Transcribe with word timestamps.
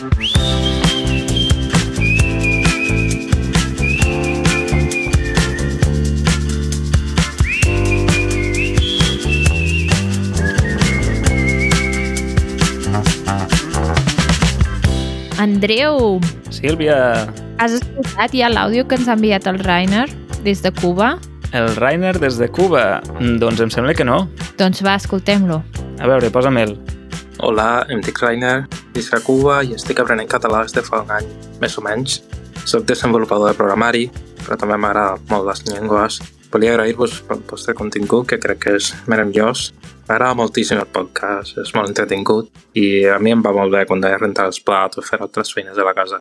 Andreu, 0.00 0.16
Sílvia, 16.48 17.28
has 17.60 17.76
escoltat 17.76 18.32
ja 18.32 18.48
l'àudio 18.48 18.88
que 18.88 18.96
ens 18.96 19.04
ha 19.04 19.12
enviat 19.12 19.44
el 19.52 19.60
Rainer 19.60 20.08
des 20.40 20.64
de 20.64 20.72
Cuba? 20.72 21.18
el 21.52 21.76
Rainer 21.76 22.18
des 22.18 22.38
de 22.38 22.48
Cuba. 22.48 23.02
Mm, 23.18 23.36
Doncs 23.36 23.60
em 23.60 23.68
sembla 23.68 23.92
que 23.92 24.04
no. 24.04 24.30
Doncs 24.56 24.80
va, 24.80 24.94
escoltem-lo. 24.94 25.62
A 26.00 26.08
veure, 26.08 26.32
posa'm 26.32 26.56
el. 26.56 26.78
Hola, 27.40 27.84
em 27.90 28.00
dic 28.00 28.16
Rainer, 28.22 28.64
visc 28.94 29.14
a 29.14 29.20
Cuba 29.24 29.60
i 29.66 29.74
estic 29.76 30.00
aprenent 30.02 30.28
català 30.30 30.64
des 30.64 30.74
de 30.76 30.82
fa 30.86 31.02
un 31.04 31.12
any, 31.14 31.28
més 31.62 31.76
o 31.78 31.84
menys. 31.84 32.20
Soc 32.68 32.84
desenvolupador 32.88 33.50
de 33.50 33.58
programari, 33.58 34.04
però 34.42 34.58
també 34.60 34.76
m'agrada 34.76 35.18
molt 35.30 35.48
les 35.48 35.64
llengües. 35.68 36.20
Volia 36.50 36.72
agrair-vos 36.74 37.20
pel 37.28 37.42
vostre 37.46 37.76
contingut, 37.78 38.26
que 38.28 38.40
crec 38.42 38.58
que 38.64 38.74
és 38.80 38.90
meravellós. 39.10 39.70
M'agrada 40.08 40.34
moltíssim 40.38 40.80
el 40.82 40.88
podcast, 40.90 41.60
és 41.62 41.70
molt 41.76 41.92
entretingut 41.92 42.50
i 42.74 43.06
a 43.06 43.20
mi 43.22 43.30
em 43.30 43.42
va 43.44 43.54
molt 43.54 43.70
bé 43.70 43.84
quan 43.86 44.02
he 44.02 44.10
de 44.10 44.18
rentar 44.18 44.48
els 44.50 44.58
plats 44.66 44.98
o 44.98 45.06
fer 45.06 45.20
altres 45.22 45.54
feines 45.54 45.78
de 45.78 45.86
la 45.86 45.94
casa. 45.94 46.18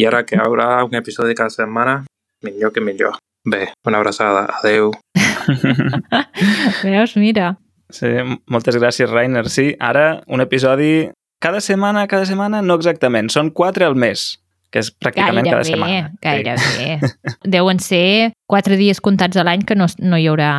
I 0.00 0.08
ara 0.08 0.24
que 0.24 0.38
hi 0.38 0.40
haurà 0.40 0.70
un 0.88 0.96
episodi 0.96 1.36
cada 1.36 1.52
setmana, 1.52 2.00
millor 2.46 2.72
que 2.72 2.80
millor. 2.80 3.20
Bé, 3.44 3.68
una 3.86 4.00
abraçada. 4.00 4.46
Adeu. 4.60 4.92
Veus, 6.82 7.16
mira. 7.16 7.54
Sí, 7.90 8.08
moltes 8.46 8.76
gràcies, 8.78 9.10
Rainer. 9.10 9.48
Sí, 9.50 9.74
ara 9.80 10.22
un 10.28 10.40
episodi 10.40 11.10
cada 11.40 11.60
setmana, 11.60 12.06
cada 12.06 12.26
setmana, 12.28 12.60
no 12.62 12.74
exactament. 12.78 13.30
Són 13.32 13.50
quatre 13.50 13.84
al 13.88 13.96
mes, 13.96 14.38
que 14.70 14.78
és 14.84 14.92
pràcticament 14.92 15.48
cada 15.50 15.64
setmana. 15.64 16.12
gairebé. 16.22 17.00
Deuen 17.56 17.80
ser 17.80 18.32
quatre 18.46 18.76
dies 18.76 19.00
comptats 19.00 19.36
a 19.40 19.44
l'any 19.44 19.64
que 19.66 19.74
no, 19.74 19.86
no 19.98 20.16
hi 20.20 20.28
haurà 20.30 20.52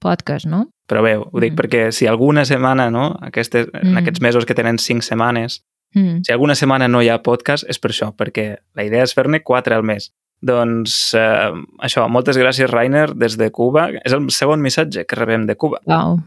podcast, 0.00 0.46
no? 0.48 0.68
Però 0.90 1.02
bé, 1.04 1.16
ho 1.20 1.40
dic 1.40 1.52
Mm. 1.52 1.56
perquè 1.60 1.90
si 1.92 2.06
alguna 2.06 2.44
setmana, 2.44 2.88
no? 2.90 3.16
Aquestes, 3.22 3.68
En 3.74 3.92
Mm. 3.92 3.98
aquests 3.98 4.20
mesos 4.22 4.46
que 4.46 4.54
tenen 4.54 4.78
cinc 4.78 5.02
setmanes, 5.02 5.62
Mm. 5.94 6.22
si 6.24 6.32
alguna 6.32 6.54
setmana 6.54 6.88
no 6.88 7.02
hi 7.02 7.08
ha 7.10 7.20
podcast 7.22 7.64
és 7.68 7.78
per 7.78 7.90
això, 7.90 8.14
perquè 8.16 8.56
la 8.74 8.84
idea 8.84 9.02
és 9.02 9.12
fer-ne 9.14 9.42
quatre 9.42 9.74
al 9.74 9.82
mes. 9.82 10.12
Doncs 10.42 11.12
eh, 11.14 11.52
això, 11.82 12.08
moltes 12.08 12.38
gràcies, 12.38 12.70
Rainer, 12.70 13.14
des 13.14 13.36
de 13.36 13.50
Cuba. 13.50 13.90
És 14.04 14.12
el 14.12 14.30
segon 14.30 14.62
missatge 14.62 15.04
que 15.04 15.16
rebem 15.16 15.44
de 15.46 15.54
Cuba. 15.56 15.80
Uau, 15.84 16.20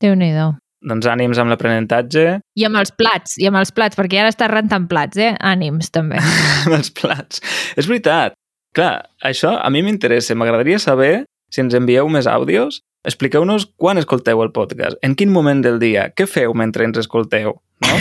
Déu-n'hi-do. 0.00 0.56
Doncs 0.80 1.04
ànims 1.12 1.36
amb 1.36 1.52
l'aprenentatge, 1.52 2.40
I 2.56 2.64
amb 2.64 2.78
els 2.80 2.92
plats, 2.96 3.34
i 3.36 3.44
amb 3.50 3.58
els 3.60 3.72
plats, 3.76 3.98
perquè 3.98 4.22
ara 4.22 4.30
estàs 4.32 4.48
rentant 4.48 4.86
plats, 4.88 5.18
eh? 5.20 5.34
Ànims, 5.44 5.90
també. 5.92 6.16
amb 6.64 6.76
els 6.78 6.88
plats. 6.96 7.42
És 7.76 7.88
veritat. 7.90 8.32
Clar, 8.72 8.94
això 9.26 9.56
a 9.60 9.68
mi 9.74 9.82
m'interessa. 9.82 10.36
M'agradaria 10.38 10.78
saber 10.78 11.26
si 11.52 11.60
ens 11.60 11.74
envieu 11.76 12.08
més 12.08 12.28
àudios. 12.30 12.80
Expliqueu-nos 13.04 13.66
quan 13.80 13.98
escolteu 13.98 14.40
el 14.44 14.52
podcast, 14.52 14.98
en 15.02 15.14
quin 15.16 15.30
moment 15.32 15.62
del 15.64 15.78
dia, 15.80 16.10
què 16.12 16.26
feu 16.28 16.52
mentre 16.54 16.84
ens 16.84 16.98
escolteu, 17.00 17.54
no? 17.84 17.94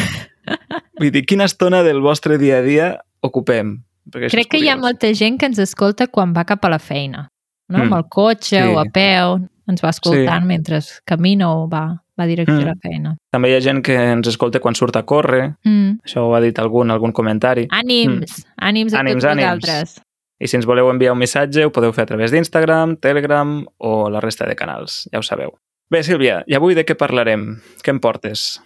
Vull 1.00 1.12
dir, 1.16 1.24
quina 1.28 1.46
estona 1.48 1.84
del 1.86 2.02
vostre 2.04 2.38
dia 2.38 2.58
a 2.60 2.66
dia 2.66 2.90
ocupem? 3.24 3.78
Perquè 4.12 4.32
Crec 4.34 4.50
que 4.52 4.60
hi 4.60 4.68
ha 4.72 4.76
molta 4.80 5.12
gent 5.16 5.38
que 5.40 5.48
ens 5.48 5.60
escolta 5.64 6.10
quan 6.12 6.34
va 6.36 6.44
cap 6.48 6.64
a 6.68 6.72
la 6.74 6.80
feina, 6.84 7.28
no? 7.70 7.78
Mm. 7.78 7.82
Amb 7.86 7.98
el 8.00 8.06
cotxe 8.12 8.58
Sí. 8.60 8.68
o 8.74 8.80
a 8.82 8.86
peu, 8.92 9.38
ens 9.70 9.84
va 9.86 9.92
escoltant 9.94 10.44
Sí. 10.44 10.48
mentre 10.52 10.80
camina 11.08 11.52
o 11.54 11.68
va, 11.72 11.86
va 12.20 12.26
direcció 12.28 12.56
Mm. 12.58 12.62
a 12.64 12.66
la 12.66 12.76
feina. 12.82 13.16
També 13.32 13.50
hi 13.50 13.56
ha 13.56 13.62
gent 13.62 13.82
que 13.86 13.96
ens 13.96 14.28
escolta 14.28 14.60
quan 14.60 14.76
surt 14.76 14.96
a 14.98 15.04
córrer, 15.04 15.56
Mm. 15.66 16.00
això 16.06 16.26
ho 16.28 16.36
ha 16.36 16.42
dit 16.42 16.58
algun, 16.60 16.92
algun 16.92 17.12
comentari. 17.14 17.68
Ànims, 17.72 18.46
ànims 18.60 18.94
a 18.94 19.00
Ànims, 19.00 19.14
tots 19.24 19.26
ànims. 19.26 19.56
vosaltres. 19.62 20.02
I 20.42 20.48
si 20.48 20.56
ens 20.56 20.66
voleu 20.66 20.90
enviar 20.90 21.12
un 21.14 21.20
missatge, 21.20 21.66
ho 21.66 21.72
podeu 21.72 21.92
fer 21.94 22.04
a 22.04 22.06
través 22.08 22.32
d'Instagram, 22.32 22.96
Telegram 22.98 23.66
o 23.78 24.10
la 24.10 24.20
resta 24.22 24.46
de 24.46 24.56
canals, 24.56 25.10
ja 25.12 25.20
ho 25.20 25.24
sabeu. 25.24 25.58
Bé, 25.92 26.04
Sílvia, 26.04 26.44
i 26.48 26.54
avui 26.56 26.76
de 26.76 26.86
què 26.86 26.96
parlarem? 26.96 27.62
Què 27.84 27.90
em 27.90 28.00
portes? 28.00 28.62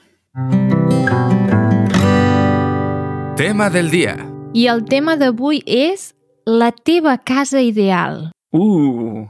Tema 3.35 3.69
del 3.69 3.89
dia. 3.89 4.16
I 4.53 4.67
el 4.67 4.83
tema 4.85 5.16
d'avui 5.17 5.63
és 5.66 6.13
la 6.45 6.72
teva 6.72 7.17
casa 7.17 7.61
ideal. 7.61 8.29
Uh, 8.53 9.25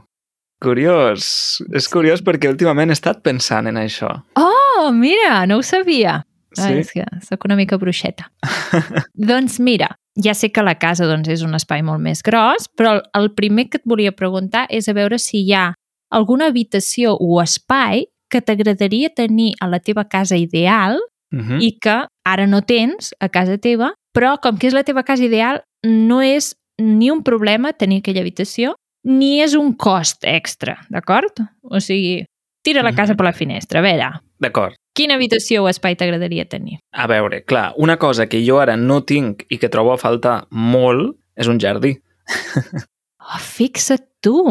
curiós. 0.64 1.26
És 1.74 1.88
curiós 1.92 2.22
perquè 2.24 2.50
últimament 2.50 2.90
he 2.90 2.96
estat 2.96 3.22
pensant 3.24 3.68
en 3.70 3.78
això. 3.80 4.10
Oh, 4.40 4.90
mira, 4.92 5.44
no 5.50 5.60
ho 5.60 5.66
sabia. 5.66 6.22
Sí. 6.54 6.62
Ah, 6.62 6.72
és 6.78 6.92
que 6.94 7.04
sóc 7.26 7.44
una 7.48 7.56
mica 7.58 7.78
bruixeta. 7.78 8.30
doncs 9.30 9.58
mira, 9.60 9.90
ja 10.14 10.34
sé 10.38 10.52
que 10.54 10.62
la 10.62 10.76
casa 10.78 11.08
doncs, 11.10 11.28
és 11.28 11.42
un 11.42 11.54
espai 11.58 11.82
molt 11.82 12.02
més 12.02 12.22
gros, 12.22 12.68
però 12.78 12.96
el, 12.98 13.02
el 13.18 13.32
primer 13.34 13.68
que 13.70 13.82
et 13.82 13.88
volia 13.90 14.14
preguntar 14.14 14.66
és 14.70 14.88
a 14.88 14.94
veure 14.94 15.18
si 15.18 15.42
hi 15.42 15.54
ha 15.54 15.72
alguna 16.14 16.46
habitació 16.52 17.16
o 17.18 17.40
espai 17.42 18.06
que 18.30 18.42
t'agradaria 18.42 19.10
tenir 19.14 19.54
a 19.60 19.68
la 19.70 19.82
teva 19.82 20.08
casa 20.08 20.38
ideal 20.38 21.00
Uh 21.34 21.40
-huh. 21.40 21.58
i 21.58 21.78
que 21.82 22.06
ara 22.24 22.46
no 22.46 22.62
tens 22.62 23.12
a 23.18 23.28
casa 23.28 23.58
teva, 23.58 23.94
però 24.14 24.38
com 24.40 24.56
que 24.56 24.68
és 24.68 24.72
la 24.72 24.84
teva 24.84 25.02
casa 25.02 25.24
ideal, 25.24 25.64
no 25.82 26.22
és 26.22 26.54
ni 26.78 27.10
un 27.10 27.22
problema 27.22 27.72
tenir 27.72 27.98
aquella 27.98 28.20
habitació, 28.20 28.76
ni 29.04 29.40
és 29.42 29.54
un 29.54 29.74
cost 29.76 30.24
extra, 30.24 30.78
d'acord? 30.90 31.40
O 31.62 31.80
sigui, 31.80 32.24
tira 32.64 32.82
la 32.82 32.92
casa 32.94 33.12
Mhm. 33.12 33.16
per 33.16 33.24
la 33.26 33.32
finestra, 33.32 33.80
a 33.80 33.82
veure, 33.82 34.10
D'acord. 34.40 34.74
quina 34.94 35.14
habitació 35.16 35.64
o 35.64 35.68
espai 35.68 35.96
t'agradaria 35.96 36.44
tenir? 36.46 36.78
A 36.92 37.06
veure, 37.06 37.42
clar, 37.44 37.74
una 37.76 37.96
cosa 37.98 38.26
que 38.26 38.44
jo 38.46 38.60
ara 38.60 38.76
no 38.76 39.02
tinc 39.04 39.44
i 39.50 39.58
que 39.58 39.68
trobo 39.68 39.92
a 39.92 39.98
faltar 39.98 40.46
molt 40.50 41.16
és 41.36 41.46
un 41.48 41.58
jardí. 41.60 42.00
Oh, 43.26 43.38
fixa't 43.40 44.04
tu! 44.20 44.42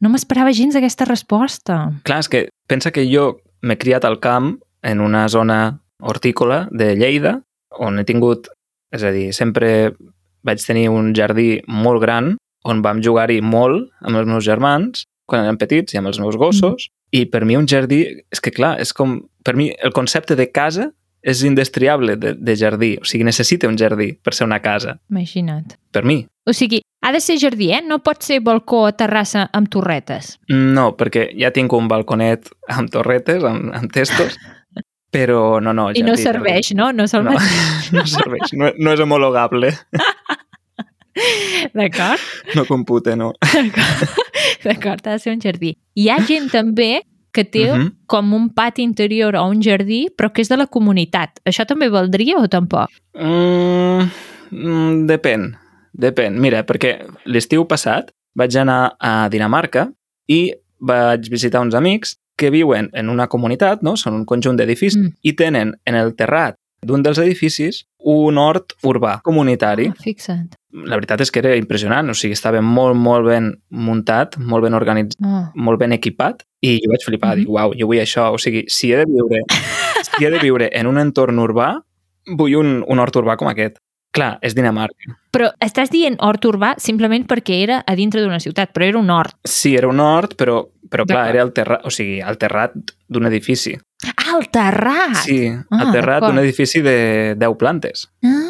No 0.00 0.08
m'esperava 0.08 0.52
gens 0.56 0.74
aquesta 0.76 1.04
resposta. 1.04 1.92
Clar, 2.04 2.20
és 2.20 2.28
que 2.32 2.48
pensa 2.66 2.90
que 2.90 3.04
jo 3.04 3.38
m'he 3.60 3.76
criat 3.76 4.04
al 4.08 4.18
camp 4.18 4.54
en 4.82 5.00
una 5.04 5.26
zona 5.28 5.80
hortícola 6.00 6.66
de 6.72 6.94
Lleida, 6.96 7.42
on 7.78 7.98
he 7.98 8.04
tingut, 8.04 8.48
és 8.92 9.02
a 9.04 9.10
dir, 9.12 9.32
sempre 9.36 9.92
vaig 10.42 10.64
tenir 10.64 10.88
un 10.88 11.12
jardí 11.16 11.60
molt 11.68 12.00
gran, 12.00 12.36
on 12.64 12.82
vam 12.84 13.02
jugar-hi 13.04 13.40
molt 13.44 13.90
amb 14.02 14.20
els 14.20 14.28
meus 14.28 14.44
germans, 14.46 15.06
quan 15.28 15.44
eren 15.44 15.60
petits, 15.60 15.94
i 15.94 16.00
amb 16.00 16.10
els 16.10 16.20
meus 16.20 16.36
gossos, 16.40 16.88
i 17.14 17.24
per 17.30 17.44
mi 17.46 17.56
un 17.56 17.68
jardí, 17.70 18.02
és 18.32 18.42
que 18.42 18.52
clar, 18.52 18.74
és 18.82 18.92
com, 18.96 19.20
per 19.44 19.54
mi 19.56 19.70
el 19.84 19.92
concepte 19.96 20.36
de 20.36 20.50
casa 20.52 20.90
és 21.24 21.40
indestriable 21.46 22.18
de, 22.20 22.34
de 22.36 22.56
jardí, 22.56 22.94
o 23.00 23.06
sigui, 23.08 23.24
necessita 23.24 23.68
un 23.70 23.78
jardí 23.80 24.10
per 24.20 24.34
ser 24.36 24.44
una 24.44 24.60
casa, 24.60 24.98
Imagina't. 25.10 25.78
per 25.90 26.04
mi. 26.04 26.18
O 26.44 26.52
sigui, 26.52 26.82
ha 27.00 27.12
de 27.12 27.20
ser 27.24 27.38
jardí, 27.40 27.70
eh? 27.72 27.80
No 27.84 28.02
pot 28.04 28.20
ser 28.26 28.42
balcó 28.44 28.82
o 28.90 28.92
terrassa 28.92 29.46
amb 29.56 29.70
torretes. 29.72 30.34
No, 30.52 30.90
perquè 30.98 31.30
ja 31.40 31.52
tinc 31.54 31.72
un 31.72 31.88
balconet 31.88 32.50
amb 32.68 32.92
torretes, 32.92 33.44
amb, 33.48 33.72
amb 33.72 33.92
testos, 33.92 34.36
però 35.14 35.62
no, 35.64 35.72
no. 35.72 35.88
I 35.96 36.04
no 36.04 36.12
jardí, 36.12 36.26
serveix, 36.28 36.74
no? 36.76 36.90
No 36.92 37.08
se'l 37.08 37.24
No, 37.24 37.38
no 37.96 38.04
serveix, 38.04 38.52
no, 38.52 38.74
no 38.76 38.92
és 38.92 39.00
homologable, 39.00 39.72
D'acord? 41.74 42.20
no 42.54 42.64
compute, 42.66 43.14
no. 43.16 43.32
D'acord, 44.64 45.06
ha 45.06 45.12
de 45.16 45.18
ser 45.22 45.32
un 45.34 45.40
jardí. 45.42 45.74
Hi 45.94 46.08
ha 46.10 46.18
gent 46.26 46.50
també 46.52 47.02
que 47.34 47.42
té 47.44 47.64
Mhm. 47.72 47.88
com 48.06 48.32
un 48.34 48.48
pati 48.54 48.82
interior 48.82 49.34
o 49.36 49.44
un 49.48 49.60
jardí, 49.62 50.08
però 50.16 50.32
que 50.32 50.42
és 50.42 50.48
de 50.48 50.56
la 50.56 50.66
comunitat. 50.66 51.40
Això 51.44 51.66
també 51.66 51.88
valdria 51.90 52.36
o 52.38 52.46
tampoc? 52.48 52.88
Mm, 53.18 54.08
mm, 54.50 55.06
depèn, 55.06 55.56
depèn. 55.92 56.38
Mira, 56.38 56.64
perquè 56.64 57.00
l'estiu 57.26 57.66
passat 57.66 58.10
vaig 58.36 58.54
anar 58.56 58.94
a 59.00 59.28
Dinamarca 59.28 59.88
i 60.28 60.52
vaig 60.78 61.28
visitar 61.30 61.60
uns 61.60 61.74
amics 61.74 62.16
que 62.36 62.50
viuen 62.50 62.90
en 62.92 63.08
una 63.08 63.26
comunitat, 63.28 63.82
no? 63.82 63.96
són 63.96 64.14
un 64.14 64.24
conjunt 64.24 64.56
d'edificis, 64.56 64.96
Mm. 64.98 65.12
i 65.22 65.32
tenen 65.34 65.74
en 65.86 65.94
el 65.94 66.14
terrat 66.14 66.56
d'un 66.84 67.02
dels 67.02 67.18
edificis 67.18 67.84
un 67.98 68.36
hort 68.38 68.74
urbà 68.84 69.20
comunitari. 69.24 69.88
Ah, 69.88 70.02
fixa't. 70.04 70.54
La 70.74 70.96
veritat 70.98 71.20
és 71.22 71.30
que 71.30 71.38
era 71.40 71.54
impressionant, 71.56 72.08
o 72.10 72.14
sigui, 72.14 72.34
estava 72.34 72.60
molt, 72.60 72.96
molt 72.98 73.26
ben 73.26 73.52
muntat, 73.70 74.36
molt 74.38 74.64
ben 74.66 74.74
organitzat, 74.74 75.20
Oh. 75.24 75.44
molt 75.54 75.78
ben 75.78 75.92
equipat, 75.92 76.42
i 76.62 76.78
jo 76.82 76.90
vaig 76.90 77.04
flipar, 77.06 77.34
Mhm. 77.36 77.40
dic, 77.44 77.48
uau, 77.48 77.72
jo 77.78 77.86
vull 77.86 77.98
això, 78.02 78.32
o 78.34 78.38
sigui, 78.38 78.64
si 78.68 78.92
he 78.92 78.96
de 78.96 79.04
viure, 79.06 79.40
si 80.18 80.24
he 80.24 80.30
de 80.30 80.38
viure 80.38 80.68
en 80.72 80.86
un 80.86 80.98
entorn 80.98 81.38
urbà, 81.38 81.80
vull 82.26 82.56
un, 82.56 82.84
un 82.86 82.98
hort 82.98 83.14
urbà 83.16 83.36
com 83.36 83.48
aquest. 83.48 83.78
Clar, 84.14 84.38
és 84.42 84.54
Dinamarca. 84.54 85.16
Però 85.32 85.48
estàs 85.60 85.90
dient 85.90 86.14
hort 86.20 86.44
urbà 86.44 86.74
simplement 86.78 87.26
perquè 87.26 87.62
era 87.64 87.82
a 87.84 87.96
dintre 87.96 88.20
d'una 88.22 88.38
ciutat, 88.38 88.70
però 88.72 88.84
era 88.86 88.98
un 88.98 89.10
hort. 89.10 89.34
Sí, 89.44 89.74
era 89.74 89.88
un 89.88 89.98
hort, 89.98 90.36
però, 90.36 90.68
però 90.90 91.04
clar, 91.06 91.28
era 91.30 91.42
el 91.42 91.52
terrat, 91.52 91.84
o 91.86 91.90
sigui, 91.90 92.20
el 92.20 92.36
terrat 92.38 92.72
d'un 93.08 93.26
edifici. 93.26 93.74
Ah, 94.16 94.36
el 94.38 94.48
terrat! 94.50 95.14
Sí, 95.24 95.46
el 95.46 95.64
Ah, 95.70 95.90
terrat 95.92 96.20
d'acord. 96.20 96.26
d'un 96.34 96.38
edifici 96.44 96.82
de 96.82 97.34
10 97.38 97.56
plantes. 97.58 98.08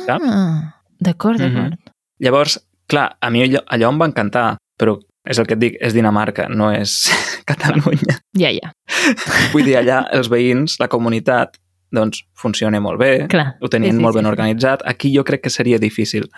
Ah, 0.08 0.74
d'acord, 0.98 1.40
Mhm. 1.40 1.54
d'acord. 1.54 1.78
Llavors, 2.18 2.58
clar, 2.86 3.16
a 3.20 3.30
mi 3.30 3.42
allò, 3.42 3.60
allò 3.66 3.90
em 3.90 4.00
va 4.00 4.06
encantar, 4.06 4.56
però 4.78 4.98
és 5.24 5.38
el 5.38 5.46
que 5.46 5.54
et 5.54 5.60
dic, 5.60 5.76
és 5.80 5.92
Dinamarca, 5.94 6.48
no 6.48 6.70
és 6.72 7.10
Catalunya. 7.46 8.18
Ja, 8.32 8.50
ja. 8.50 8.72
Vull 9.52 9.64
dir, 9.64 9.76
allà 9.76 10.06
els 10.12 10.28
veïns, 10.30 10.78
la 10.80 10.88
comunitat, 10.88 11.58
doncs 11.94 12.24
funciona 12.34 12.80
molt 12.80 12.98
bé, 12.98 13.26
Clar. 13.28 13.56
ho 13.60 13.68
tenien 13.68 13.92
sí, 13.92 13.98
sí, 13.98 14.02
molt 14.02 14.14
sí, 14.14 14.18
ben 14.18 14.24
sí. 14.24 14.30
organitzat. 14.30 14.82
Aquí 14.84 15.12
jo 15.16 15.22
crec 15.24 15.42
que 15.42 15.50
seria 15.50 15.78
difícil. 15.78 16.28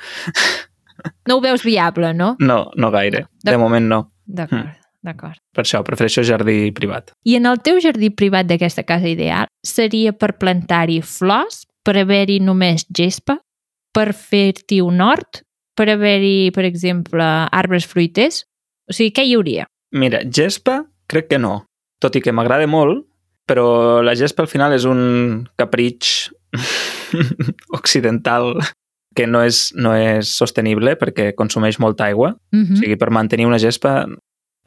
No 1.27 1.37
ho 1.37 1.41
veus 1.41 1.63
viable, 1.63 2.13
no? 2.15 2.37
No, 2.41 2.71
no 2.77 2.91
gaire. 2.91 3.27
De- 3.43 3.53
De 3.53 3.57
moment 3.59 3.87
no. 3.87 4.13
D'acord, 4.27 4.67
d'acord. 5.07 5.39
Per 5.55 5.65
això 5.65 5.83
prefereixo 5.87 6.25
jardí 6.27 6.71
privat. 6.77 7.13
I 7.25 7.39
en 7.39 7.47
el 7.49 7.63
teu 7.65 7.81
jardí 7.83 8.11
privat 8.11 8.49
d'aquesta 8.51 8.85
casa 8.87 9.09
ideal 9.09 9.49
seria 9.65 10.13
per 10.13 10.35
plantar-hi 10.41 11.01
flors, 11.03 11.65
per 11.87 11.97
haver-hi 12.01 12.41
només 12.43 12.85
gespa, 12.91 13.39
per 13.95 14.11
fer-hi 14.13 14.83
un 14.85 15.01
hort, 15.01 15.43
per 15.77 15.89
haver-hi, 15.93 16.51
per 16.53 16.65
exemple, 16.69 17.25
arbres 17.53 17.87
fruiters? 17.89 18.45
O 18.89 18.95
sigui, 18.97 19.13
què 19.15 19.25
hi 19.27 19.35
hauria? 19.37 19.67
Mira, 19.97 20.23
gespa 20.25 20.83
crec 21.11 21.31
que 21.31 21.39
no. 21.41 21.61
Tot 22.03 22.17
i 22.19 22.23
que 22.25 22.35
m'agrada 22.35 22.67
molt, 22.69 23.07
però 23.47 24.03
la 24.05 24.17
gespa 24.19 24.45
al 24.45 24.51
final 24.51 24.75
és 24.77 24.85
un 24.89 25.47
capritx 25.57 26.33
occidental 27.79 28.57
que 29.17 29.27
no 29.27 29.41
és, 29.47 29.71
no 29.79 29.95
és 29.97 30.29
sostenible 30.37 30.97
perquè 31.01 31.31
consumeix 31.39 31.79
molta 31.81 32.11
aigua. 32.11 32.35
Uh 32.53 32.59
O 32.59 32.63
-huh. 32.65 32.77
sigui, 32.83 32.97
per 32.97 33.11
mantenir 33.11 33.47
una 33.47 33.59
gespa 33.59 34.07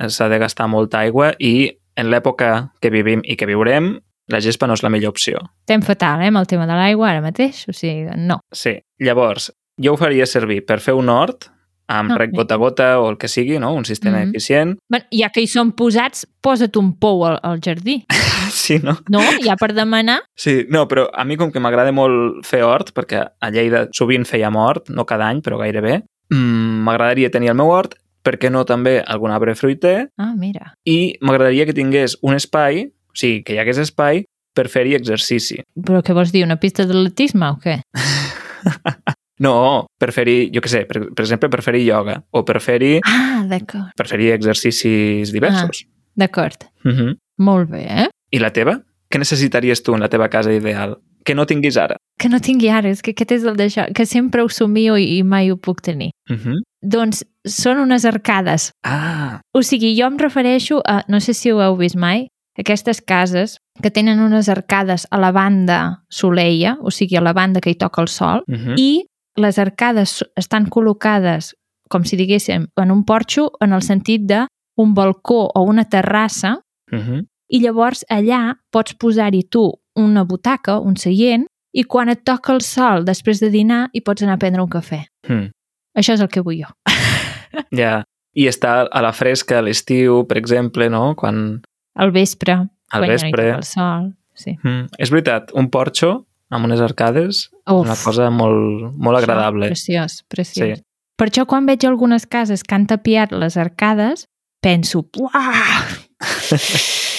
s'ha 0.07 0.29
de 0.31 0.39
gastar 0.39 0.67
molta 0.71 0.99
aigua 1.03 1.33
i 1.39 1.71
en 1.99 2.09
l'època 2.09 2.71
que 2.81 2.89
vivim 2.89 3.21
i 3.27 3.35
que 3.35 3.45
viurem, 3.49 3.97
la 4.29 4.39
gespa 4.39 4.67
no 4.69 4.73
és 4.77 4.83
la 4.85 4.89
millor 4.93 5.09
opció. 5.11 5.39
Estem 5.65 5.81
fatal, 5.81 6.21
eh, 6.21 6.27
amb 6.31 6.37
el 6.37 6.47
tema 6.47 6.67
de 6.69 6.73
l'aigua 6.77 7.09
ara 7.11 7.21
mateix, 7.21 7.65
o 7.67 7.73
sigui, 7.73 8.05
no. 8.15 8.39
Sí. 8.53 8.77
Llavors, 8.99 9.51
jo 9.81 9.93
ho 9.93 9.97
faria 9.97 10.25
servir 10.29 10.61
per 10.65 10.79
fer 10.79 10.93
un 10.93 11.09
hort 11.09 11.49
amb 11.89 12.11
Ah, 12.13 12.17
rec 12.19 12.31
gota 12.37 12.53
a 12.53 12.57
gota 12.61 12.87
o 13.01 13.09
el 13.09 13.17
que 13.17 13.27
sigui, 13.27 13.57
no? 13.57 13.73
un 13.73 13.83
sistema 13.83 14.19
Mhm. 14.19 14.29
eficient. 14.29 14.77
Bé, 14.87 14.99
ja 15.11 15.29
que 15.33 15.41
hi 15.41 15.47
són 15.47 15.71
posats, 15.73 16.27
posa't 16.39 16.77
un 16.77 16.93
pou 16.99 17.25
al, 17.25 17.39
al 17.41 17.59
jardí. 17.59 18.05
Sí, 18.49 18.79
no? 18.81 18.95
No? 19.09 19.19
Ja 19.43 19.55
per 19.57 19.73
demanar... 19.73 20.21
Sí, 20.35 20.65
no, 20.69 20.87
però 20.87 21.07
a 21.13 21.23
mi 21.23 21.35
com 21.37 21.51
que 21.51 21.59
m'agrada 21.59 21.91
molt 21.91 22.45
fer 22.45 22.63
hort, 22.63 22.93
perquè 22.93 23.19
a 23.39 23.49
Lleida 23.51 23.87
sovint 23.93 24.25
fèiem 24.25 24.55
hort, 24.55 24.89
no 24.89 25.05
cada 25.05 25.27
any, 25.29 25.41
però 25.41 25.57
gairebé, 25.59 26.03
mm, 26.33 26.83
m'agradaria 26.85 27.29
tenir 27.29 27.49
el 27.49 27.55
meu 27.55 27.69
hort, 27.69 27.93
per 28.29 28.37
què 28.37 28.51
no 28.53 28.61
també 28.69 28.99
algun 29.01 29.31
arbre 29.33 29.55
fruiter, 29.57 30.09
Ah, 30.21 30.35
mira. 30.37 30.75
i 30.85 31.15
m'agradaria 31.25 31.65
que 31.65 31.73
tingués 31.73 32.19
un 32.21 32.35
espai, 32.37 32.85
o 33.09 33.15
sigui, 33.17 33.41
que 33.43 33.55
hi 33.55 33.57
hagués 33.63 33.79
espai 33.81 34.23
per 34.53 34.67
fer-hi 34.69 34.93
exercici. 34.93 35.63
Però 35.81 36.03
què 36.05 36.13
vols 36.13 36.31
dir, 36.31 36.43
una 36.45 36.59
pista 36.61 36.85
d'atletisme 36.85 37.49
o 37.49 37.57
què? 37.63 37.79
No, 39.39 39.85
per 39.97 40.11
fer-hi, 40.11 40.49
jo 40.51 40.59
què 40.59 40.67
sé, 40.67 40.81
per, 40.83 40.99
per 41.15 41.23
exemple, 41.23 41.47
per 41.53 41.61
fer-hi 41.63 41.85
ioga, 41.87 42.17
o 42.35 42.41
per 42.43 42.59
fer-hi 42.59 42.97
Ah, 43.07 43.45
d'acord. 43.47 43.93
per 43.95 44.05
fer-hi 44.09 44.33
exercicis 44.35 45.31
diversos. 45.31 45.85
D'acord. 46.19 46.65
Uh 46.83 46.91
-huh. 46.91 47.13
Molt 47.37 47.69
bé, 47.71 47.85
eh? 47.87 48.07
I 48.31 48.39
la 48.39 48.51
teva? 48.51 48.81
Què 49.09 49.17
necessitaries 49.17 49.81
tu 49.81 49.93
en 49.95 50.01
la 50.01 50.09
teva 50.09 50.27
casa 50.29 50.51
ideal? 50.51 50.97
Que 51.23 51.35
no 51.35 51.45
tinguis 51.45 51.77
ara? 51.77 51.95
Que 52.19 52.27
no 52.27 52.39
tingui 52.41 52.67
ara, 52.69 52.89
és 52.89 53.01
que 53.01 53.11
aquest 53.11 53.31
és 53.31 53.43
el 53.45 53.55
d'això, 53.55 53.87
que 53.93 54.05
sempre 54.05 54.41
ho 54.43 54.49
somio 54.49 54.97
i, 54.97 55.17
i 55.19 55.23
mai 55.23 55.51
ho 55.51 55.55
puc 55.57 55.81
tenir. 55.81 56.11
Uh 56.29 56.35
-huh. 56.35 56.59
Doncs 56.81 57.23
són 57.45 57.79
unes 57.79 58.05
arcades. 58.05 58.71
Ah, 58.83 59.41
O 59.53 59.61
sigui, 59.61 59.95
jo 59.99 60.07
em 60.07 60.17
refereixo 60.17 60.81
a, 60.85 61.03
no 61.07 61.19
sé 61.19 61.33
si 61.33 61.51
ho 61.51 61.59
heu 61.61 61.75
vist 61.77 61.95
mai, 61.95 62.27
aquestes 62.57 63.01
cases 63.01 63.57
que 63.81 63.91
tenen 63.91 64.19
unes 64.19 64.49
arcades 64.49 65.07
a 65.11 65.17
la 65.17 65.31
banda 65.31 66.03
soleia, 66.09 66.77
o 66.81 66.91
sigui, 66.91 67.17
a 67.17 67.21
la 67.21 67.33
banda 67.33 67.59
que 67.61 67.71
hi 67.71 67.75
toca 67.75 68.01
el 68.01 68.07
sol, 68.07 68.43
uh 68.47 68.55
-huh. 68.55 68.75
i 68.77 69.05
les 69.37 69.57
arcades 69.57 70.23
estan 70.35 70.65
col·locades, 70.69 71.53
com 71.89 72.03
si 72.03 72.15
diguéssim, 72.17 72.67
en 72.75 72.91
un 72.91 73.03
porxo, 73.03 73.51
en 73.61 73.73
el 73.73 73.81
sentit 73.81 74.21
de 74.21 74.47
un 74.77 74.93
balcó 74.93 75.51
o 75.55 75.61
una 75.63 75.85
terrassa, 75.85 76.59
Uh 76.91 76.97
-huh. 76.97 77.25
i 77.49 77.59
llavors 77.59 78.03
allà 78.09 78.55
pots 78.71 78.95
posar-hi 78.95 79.43
tu 79.43 79.71
una 79.95 80.23
butaca, 80.23 80.79
un 80.79 80.95
seient, 80.97 81.45
i 81.71 81.83
quan 81.83 82.09
et 82.09 82.23
toca 82.23 82.53
el 82.53 82.61
sol 82.61 83.05
després 83.05 83.39
de 83.39 83.49
dinar 83.49 83.89
hi 83.93 84.01
pots 84.01 84.23
anar 84.23 84.33
a 84.33 84.37
prendre 84.37 84.63
un 84.63 84.69
cafè. 84.69 85.05
Hmm. 85.27 85.51
Això 85.99 86.15
és 86.15 86.23
el 86.23 86.31
que 86.31 86.43
vull 86.45 86.61
jo. 86.63 86.71
Ja. 87.75 88.03
I 88.37 88.45
està 88.47 88.85
a 88.85 88.99
la 89.01 89.09
fresca 89.11 89.57
a 89.59 89.63
l'estiu, 89.65 90.21
per 90.29 90.37
exemple, 90.39 90.85
no? 90.93 91.15
Quan... 91.19 91.59
Al 91.99 92.11
vespre, 92.15 92.53
Al 92.55 93.01
quan 93.01 93.03
ja 93.03 93.07
no 93.07 93.09
hi 93.09 93.15
vespre. 93.17 93.45
toca 93.49 93.57
el 93.57 93.65
sol. 93.67 94.05
Sí. 94.37 94.53
Mm. 94.63 94.85
És 95.01 95.09
veritat, 95.11 95.49
un 95.57 95.67
porxo 95.73 96.11
amb 96.53 96.65
unes 96.69 96.79
arcades 96.81 97.47
Uf, 97.65 97.81
una 97.81 97.97
cosa 97.99 98.29
molt, 98.31 98.85
molt 98.95 99.17
això, 99.17 99.25
agradable. 99.25 99.71
Preciós, 99.73 100.21
preciós. 100.31 100.77
Sí. 100.77 100.85
Per 101.19 101.27
això 101.27 101.43
quan 101.49 101.65
veig 101.67 101.83
algunes 101.89 102.23
cases 102.29 102.63
que 102.63 102.77
han 102.77 102.85
tapiat 102.87 103.33
les 103.35 103.57
arcades, 103.59 104.27
penso, 104.63 105.03
uah! 105.19 105.83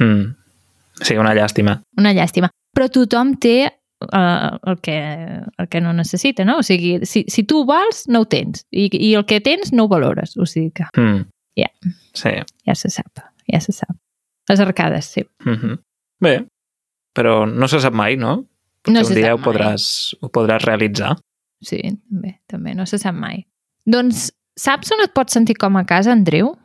Mm. 0.00 0.34
Sí, 1.00 1.14
una 1.16 1.32
llàstima. 1.32 1.78
Una 1.96 2.12
llàstima. 2.12 2.50
Però 2.76 2.88
tothom 2.92 3.34
té 3.40 3.70
uh, 4.04 4.58
el, 4.66 4.80
que, 4.80 4.96
el 5.58 5.68
que 5.68 5.80
no 5.80 5.92
necessita, 5.92 6.44
no? 6.44 6.58
O 6.58 6.62
sigui, 6.66 6.98
si, 7.06 7.24
si 7.28 7.44
tu 7.44 7.62
ho 7.62 7.68
vols, 7.68 8.04
no 8.08 8.24
ho 8.24 8.28
tens. 8.30 8.66
I, 8.70 8.88
I 8.92 9.14
el 9.18 9.24
que 9.26 9.40
tens, 9.40 9.72
no 9.72 9.86
ho 9.86 9.92
valores. 9.92 10.36
O 10.36 10.46
sigui 10.46 10.72
que 10.76 10.88
Mm. 10.96 11.26
Ja. 11.56 11.70
Sí. 12.12 12.30
ja 12.66 12.74
se 12.74 12.90
sap, 12.90 13.22
ja 13.48 13.60
se 13.60 13.72
sap. 13.72 13.96
Les 14.48 14.60
arcades, 14.60 15.06
sí. 15.06 15.24
Mm 15.44 15.54
-hmm. 15.54 15.78
Bé, 16.20 16.46
però 17.14 17.46
no 17.46 17.68
se 17.68 17.80
sap 17.80 17.94
mai, 17.94 18.16
no? 18.16 18.46
No 18.86 19.00
que 19.00 19.04
se 19.04 19.14
un 19.14 19.20
dia 19.20 19.34
ho 19.34 19.38
podràs, 19.38 20.14
ho 20.20 20.28
podràs 20.28 20.64
realitzar. 20.64 21.16
Sí, 21.62 21.80
també, 22.10 22.40
també, 22.46 22.74
no 22.74 22.86
se 22.86 22.98
sap 22.98 23.14
mai. 23.14 23.46
Doncs, 23.86 24.32
saps 24.56 24.92
on 24.92 25.02
et 25.02 25.12
pots 25.14 25.32
sentir 25.32 25.56
com 25.56 25.76
a 25.76 25.84
casa, 25.84 26.12
Andreu? 26.12 26.56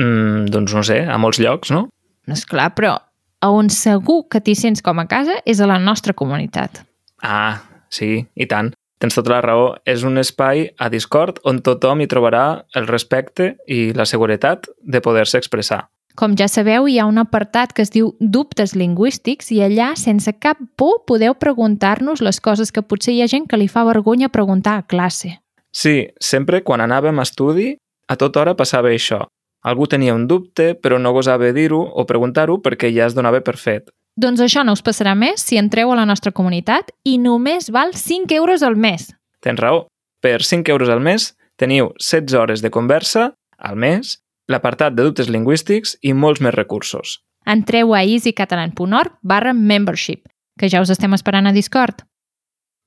Mm, 0.00 0.46
doncs 0.50 0.74
no 0.74 0.82
sé, 0.82 1.06
a 1.06 1.18
molts 1.18 1.38
llocs, 1.38 1.70
no? 1.70 1.88
No 2.26 2.34
és 2.34 2.46
clar, 2.46 2.74
però 2.74 2.96
a 3.40 3.50
on 3.50 3.70
segur 3.72 4.26
que 4.30 4.40
t'hi 4.40 4.54
sents 4.54 4.84
com 4.84 5.00
a 5.00 5.06
casa 5.08 5.40
és 5.48 5.60
a 5.60 5.68
la 5.68 5.78
nostra 5.80 6.14
comunitat. 6.16 6.82
Ah, 7.22 7.62
sí, 7.88 8.26
i 8.34 8.46
tant. 8.46 8.72
Tens 9.00 9.16
tota 9.16 9.32
la 9.32 9.40
raó. 9.40 9.70
És 9.88 10.04
un 10.04 10.20
espai 10.20 10.66
a 10.76 10.90
Discord 10.92 11.40
on 11.48 11.62
tothom 11.64 12.02
hi 12.02 12.08
trobarà 12.08 12.66
el 12.76 12.86
respecte 12.88 13.54
i 13.66 13.94
la 13.96 14.04
seguretat 14.04 14.68
de 14.80 15.00
poder-se 15.00 15.40
expressar. 15.40 15.86
Com 16.20 16.34
ja 16.36 16.50
sabeu, 16.50 16.84
hi 16.90 16.98
ha 17.00 17.06
un 17.08 17.20
apartat 17.22 17.72
que 17.72 17.84
es 17.86 17.92
diu 17.94 18.10
Dubtes 18.20 18.74
lingüístics 18.76 19.48
i 19.54 19.62
allà, 19.64 19.94
sense 19.96 20.34
cap 20.36 20.58
por, 20.76 21.04
podeu 21.08 21.32
preguntar-nos 21.38 22.20
les 22.20 22.40
coses 22.44 22.74
que 22.74 22.82
potser 22.84 23.14
hi 23.14 23.22
ha 23.24 23.30
gent 23.30 23.46
que 23.48 23.56
li 23.56 23.70
fa 23.72 23.86
vergonya 23.88 24.28
preguntar 24.28 24.76
a 24.76 24.84
classe. 24.84 25.38
Sí, 25.72 26.10
sempre 26.20 26.60
quan 26.66 26.82
anàvem 26.84 27.22
a 27.22 27.24
estudi, 27.24 27.70
a 28.10 28.18
tota 28.20 28.42
hora 28.42 28.56
passava 28.58 28.90
això. 28.90 29.22
Algú 29.62 29.86
tenia 29.86 30.14
un 30.14 30.26
dubte, 30.26 30.74
però 30.74 30.98
no 30.98 31.12
gosava 31.12 31.50
dir-ho 31.52 31.80
o 31.80 32.06
preguntar-ho 32.08 32.60
perquè 32.64 32.88
ja 32.94 33.06
es 33.06 33.16
donava 33.16 33.42
per 33.44 33.58
fet. 33.60 33.90
Doncs 34.16 34.40
això 34.40 34.64
no 34.64 34.72
us 34.72 34.82
passarà 34.84 35.14
més 35.14 35.44
si 35.44 35.58
entreu 35.60 35.92
a 35.92 35.98
la 35.98 36.06
nostra 36.08 36.32
comunitat 36.32 36.90
i 37.04 37.18
només 37.18 37.70
val 37.72 37.94
5 37.94 38.34
euros 38.36 38.64
al 38.64 38.76
mes. 38.76 39.10
Tens 39.40 39.60
raó. 39.60 39.86
Per 40.20 40.42
5 40.44 40.68
euros 40.72 40.88
al 40.92 41.00
mes 41.00 41.34
teniu 41.56 41.92
16 41.98 42.36
hores 42.36 42.62
de 42.64 42.70
conversa 42.70 43.34
al 43.56 43.76
mes, 43.76 44.18
l'apartat 44.48 44.96
de 44.96 45.04
dubtes 45.04 45.28
lingüístics 45.28 45.96
i 46.02 46.12
molts 46.12 46.40
més 46.40 46.54
recursos. 46.56 47.20
Entreu 47.46 47.94
a 47.94 48.02
easycatalan.org 48.04 49.20
barra 49.22 49.52
membership, 49.52 50.26
que 50.58 50.68
ja 50.68 50.80
us 50.80 50.92
estem 50.92 51.16
esperant 51.16 51.48
a 51.48 51.54
Discord. 51.56 52.04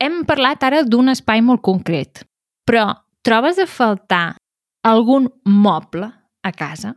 Hem 0.02 0.24
parlat 0.30 0.66
ara 0.66 0.84
d'un 0.84 1.10
espai 1.14 1.42
molt 1.42 1.62
concret, 1.66 2.26
però 2.66 2.90
trobes 3.26 3.62
a 3.62 3.70
faltar 3.70 4.36
algun 4.84 5.30
moble 5.46 6.12
a 6.44 6.52
casa? 6.52 6.94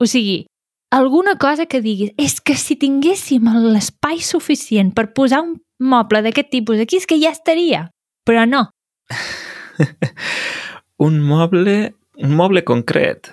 O 0.00 0.06
sigui, 0.06 0.46
alguna 0.90 1.36
cosa 1.38 1.66
que 1.66 1.80
diguis, 1.84 2.12
és 2.16 2.40
que 2.40 2.54
si 2.56 2.76
tinguéssim 2.76 3.44
l'espai 3.72 4.20
suficient 4.24 4.92
per 4.94 5.12
posar 5.14 5.42
un 5.44 5.56
moble 5.78 6.22
d'aquest 6.24 6.50
tipus 6.50 6.80
aquí, 6.80 6.96
és 6.98 7.06
que 7.06 7.18
ja 7.20 7.30
estaria. 7.30 7.88
Però 8.26 8.44
no, 8.48 8.68
Un 10.98 11.20
moble, 11.22 11.94
un 12.18 12.34
moble 12.34 12.64
concret. 12.64 13.32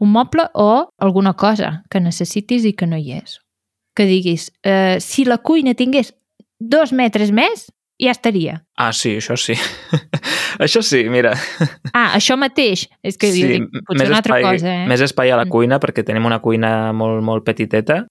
un 0.00 0.12
moble 0.12 0.44
o 0.54 0.90
alguna 1.02 1.32
cosa 1.34 1.82
que 1.90 1.98
necessitis 2.00 2.64
i 2.68 2.72
que 2.72 2.86
no 2.86 2.96
hi 3.00 3.16
és. 3.16 3.38
Que 3.96 4.04
diguis, 4.06 4.52
eh, 4.62 4.98
si 5.00 5.24
la 5.24 5.38
cuina 5.38 5.74
tingués 5.74 6.12
dos 6.60 6.92
metres 6.92 7.32
més, 7.32 7.66
ja 8.00 8.10
estaria. 8.14 8.64
Ah, 8.76 8.92
sí, 8.92 9.16
això 9.18 9.36
sí. 9.36 9.54
això 10.64 10.82
sí, 10.82 11.04
mira. 11.10 11.32
Ah, 11.92 12.12
això 12.16 12.36
mateix. 12.38 12.86
És 13.02 13.18
que 13.18 13.30
sí, 13.32 13.44
dic, 13.46 13.66
potser 13.88 14.08
una 14.08 14.20
altra 14.20 14.38
espai, 14.38 14.56
cosa, 14.58 14.74
eh? 14.74 14.86
més 14.90 15.00
espai 15.04 15.32
a 15.32 15.36
la 15.40 15.44
Mm. 15.46 15.50
cuina 15.54 15.80
perquè 15.80 16.04
tenim 16.06 16.26
una 16.26 16.40
cuina 16.40 16.92
molt, 16.92 17.22
molt 17.22 17.44
petiteta 17.44 18.04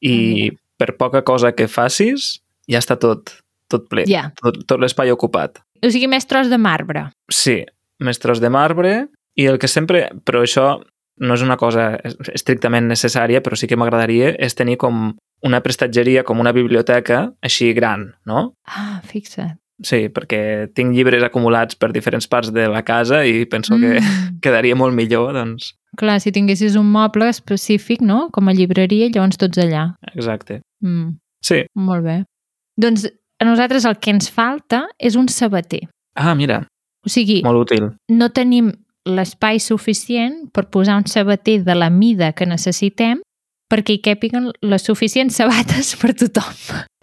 i 0.00 0.50
Mm. 0.50 0.56
per 0.78 0.96
poca 0.96 1.22
cosa 1.24 1.52
que 1.52 1.68
facis 1.68 2.40
ja 2.68 2.78
està 2.78 2.98
tot, 2.98 3.30
tot 3.68 3.88
ple, 3.88 4.04
Ja. 4.06 4.32
tot, 4.42 4.64
tot 4.66 4.80
l'espai 4.80 5.10
ocupat. 5.10 5.58
O 5.84 5.90
sigui, 5.90 6.08
més 6.08 6.26
tros 6.26 6.48
de 6.48 6.58
marbre. 6.58 7.10
Sí, 7.30 7.64
més 8.00 8.18
tros 8.18 8.40
de 8.40 8.48
marbre 8.50 9.08
i 9.36 9.46
el 9.46 9.58
que 9.58 9.68
sempre... 9.68 10.10
Però 10.24 10.40
això 10.42 10.80
no 11.18 11.34
és 11.34 11.42
una 11.42 11.56
cosa 11.56 11.98
estrictament 12.34 12.88
necessària, 12.88 13.40
però 13.42 13.56
sí 13.56 13.66
que 13.66 13.76
m'agradaria 13.76 14.34
és 14.38 14.54
tenir 14.54 14.76
com 14.76 15.16
una 15.42 15.60
prestatgeria, 15.60 16.22
com 16.24 16.40
una 16.40 16.52
biblioteca 16.52 17.32
així 17.42 17.72
gran, 17.74 18.14
no? 18.24 18.54
Ah, 18.66 19.00
fixa't. 19.04 19.58
Sí, 19.84 20.06
perquè 20.08 20.70
tinc 20.72 20.94
llibres 20.96 21.22
acumulats 21.22 21.76
per 21.76 21.90
diferents 21.92 22.24
parts 22.26 22.48
de 22.50 22.64
la 22.72 22.80
casa 22.82 23.24
i 23.28 23.44
penso 23.44 23.76
que 23.76 23.98
Mm. 24.00 24.38
quedaria 24.44 24.74
molt 24.76 24.94
millor, 24.94 25.34
doncs, 25.34 25.74
Clar, 25.96 26.18
si 26.20 26.30
tinguessis 26.32 26.74
un 26.76 26.90
moble 26.92 27.28
específic, 27.28 28.00
no?, 28.02 28.28
com 28.30 28.48
a 28.48 28.52
llibreria, 28.52 29.08
llavors 29.08 29.36
tots 29.38 29.56
allà. 29.58 29.94
exacte. 30.14 30.60
Mm. 30.84 31.18
Sí. 31.42 31.62
Molt 31.74 32.04
bé. 32.04 32.24
Doncs 32.76 33.06
a 33.40 33.44
nosaltres 33.44 33.84
el 33.84 33.96
que 33.98 34.10
ens 34.10 34.28
falta 34.30 34.86
és 34.98 35.16
un 35.16 35.28
sabater. 35.28 35.88
Ah, 36.16 36.34
mira, 36.34 36.66
O 37.04 37.08
sigui, 37.08 37.42
molt 37.44 37.70
útil. 37.70 37.90
no 38.10 38.28
tenim 38.30 38.72
l'espai 39.06 39.60
suficient 39.60 40.50
per 40.52 40.66
posar 40.70 40.96
un 40.96 41.06
sabater 41.06 41.62
de 41.64 41.74
la 41.74 41.88
mida 41.90 42.32
que 42.32 42.46
necessitem 42.46 43.20
perquè 43.72 43.96
hi 43.96 44.02
càpiguen 44.04 44.50
les 44.62 44.86
suficients 44.86 45.36
sabates 45.36 45.94
per 46.00 46.14
tothom. 46.14 46.52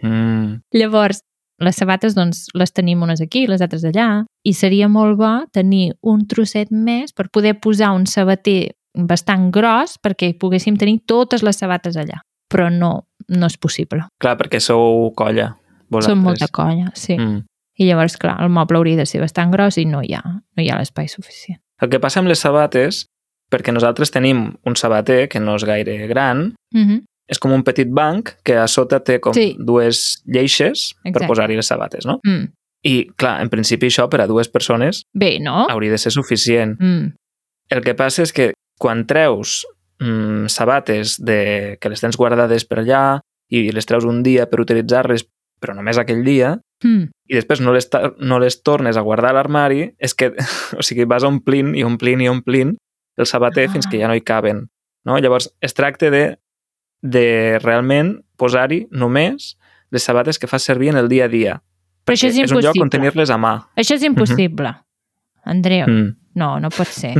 Mm, 0.02 0.60
Llavors, 0.76 1.22
les 1.62 1.76
sabates 1.76 2.16
doncs, 2.16 2.48
les 2.54 2.72
tenim 2.74 3.02
unes 3.02 3.20
aquí, 3.22 3.46
les 3.46 3.62
altres 3.62 3.84
allà, 3.86 4.24
i 4.44 4.52
seria 4.52 4.88
molt 4.88 5.18
bo 5.18 5.32
tenir 5.54 5.92
un 6.02 6.26
trosset 6.28 6.70
més 6.70 7.14
per 7.14 7.28
poder 7.32 7.54
posar 7.60 7.92
un 7.94 8.06
sabater 8.10 8.74
bastant 8.94 9.50
gros 9.54 9.96
perquè 10.02 10.34
poguéssim 10.38 10.76
tenir 10.78 11.00
totes 11.06 11.42
les 11.42 11.58
sabates 11.58 11.96
allà. 11.96 12.20
Però 12.50 12.68
no, 12.70 13.06
no 13.28 13.46
és 13.46 13.56
possible. 13.58 14.04
clar, 14.20 14.36
perquè 14.38 14.60
sou 14.60 15.10
colla. 15.16 15.54
Vosaltres. 15.90 16.12
Som 16.12 16.24
molta 16.24 16.48
colla, 16.52 16.90
sí. 16.94 17.16
Mm. 17.18 17.44
I 17.78 17.88
llavors, 17.88 18.16
clar, 18.16 18.36
el 18.42 18.52
moble 18.54 18.78
hauria 18.78 18.96
de 18.96 19.06
ser 19.06 19.20
bastant 19.20 19.50
gros 19.50 19.78
i 19.78 19.84
no 19.84 20.02
hi 20.02 20.14
ha, 20.14 20.22
no 20.22 20.62
hi 20.62 20.68
ha 20.70 20.78
l'espai 20.78 21.08
suficient. 21.10 21.58
El 21.82 21.90
que 21.90 21.98
passa 22.00 22.20
amb 22.20 22.30
les 22.30 22.38
sabates, 22.38 23.06
perquè 23.52 23.72
nosaltres 23.72 24.10
tenim 24.10 24.54
un 24.64 24.76
sabater 24.76 25.28
que 25.28 25.40
no 25.40 25.56
és 25.56 25.64
gaire 25.64 26.06
gran, 26.06 26.54
Mm 26.74 26.84
-hmm. 26.88 27.02
és 27.28 27.38
com 27.38 27.52
un 27.52 27.62
petit 27.62 27.88
banc 27.88 28.30
que 28.44 28.56
a 28.56 28.66
sota 28.68 29.00
té 29.00 29.18
com 29.20 29.32
Sí. 29.32 29.56
dues 29.58 30.22
lleixes 30.26 30.94
Exacte. 31.04 31.18
per 31.18 31.26
posar-hi 31.28 31.56
les 31.56 31.66
sabates, 31.66 32.04
no? 32.06 32.20
mm. 32.24 32.48
I, 32.86 33.06
clar, 33.16 33.40
en 33.40 33.48
principi 33.48 33.86
això 33.86 34.08
per 34.10 34.20
a 34.20 34.26
dues 34.26 34.48
persones 34.48 35.04
Bé, 35.14 35.38
no? 35.40 35.66
hauria 35.70 35.90
de 35.90 35.98
ser 35.98 36.12
suficient. 36.12 36.76
Mm. 36.78 37.14
El 37.70 37.80
que 37.82 37.94
passa 37.94 38.22
és 38.22 38.32
que 38.32 38.52
quan 38.78 39.06
treus 39.06 39.66
mm, 40.00 40.46
sabates 40.48 41.16
de, 41.24 41.78
que 41.80 41.88
les 41.88 42.00
tens 42.00 42.16
guardades 42.16 42.64
per 42.66 42.78
allà 42.80 43.20
i 43.48 43.70
les 43.72 43.86
treus 43.86 44.04
un 44.04 44.22
dia 44.22 44.46
per 44.50 44.60
utilitzar-les, 44.60 45.24
però 45.60 45.74
només 45.74 45.96
aquell 45.98 46.24
dia, 46.24 46.58
Mm. 46.84 47.08
i 47.28 47.34
després 47.34 47.60
no 47.62 47.72
les, 47.72 47.88
no 48.18 48.38
les 48.38 48.62
tornes 48.62 48.96
a 48.96 49.00
guardar 49.00 49.30
a 49.30 49.32
l'armari, 49.34 49.94
és 49.98 50.12
que, 50.14 50.34
o 50.78 50.82
sigui, 50.82 51.04
vas 51.06 51.22
omplint 51.24 51.74
i 51.74 51.82
omplint 51.84 52.20
i 52.20 52.28
omplint 52.28 52.76
el 53.16 53.26
sabater 53.26 53.68
Ah. 53.68 53.72
fins 53.72 53.86
que 53.86 53.98
ja 54.00 54.08
no 54.08 54.14
hi 54.14 54.20
caben. 54.22 54.68
No? 55.04 55.18
Llavors, 55.18 55.54
es 55.60 55.74
tracta 55.74 56.10
de, 56.10 56.38
de 57.02 57.58
realment 57.62 58.24
posar-hi 58.36 58.86
només 58.90 59.56
les 59.90 60.02
sabates 60.02 60.38
que 60.38 60.46
fas 60.46 60.62
servir 60.62 60.88
en 60.90 60.96
el 60.96 61.08
dia 61.08 61.26
a 61.26 61.28
dia. 61.28 61.62
Però 62.04 62.14
això 62.16 62.28
és 62.28 62.38
és 62.38 62.50
un 62.52 62.60
lloc 62.60 62.74
on 62.76 62.84
impossible. 62.86 62.90
tenir-les 62.90 63.30
a 63.30 63.36
mà. 63.38 63.54
Això 63.76 63.94
és 63.94 64.02
impossible. 64.02 64.74
Andreu, 65.44 65.86
Mm, 65.86 66.16
no, 66.34 66.58
no 66.60 66.70
pot 66.70 66.86
ser. 66.88 67.14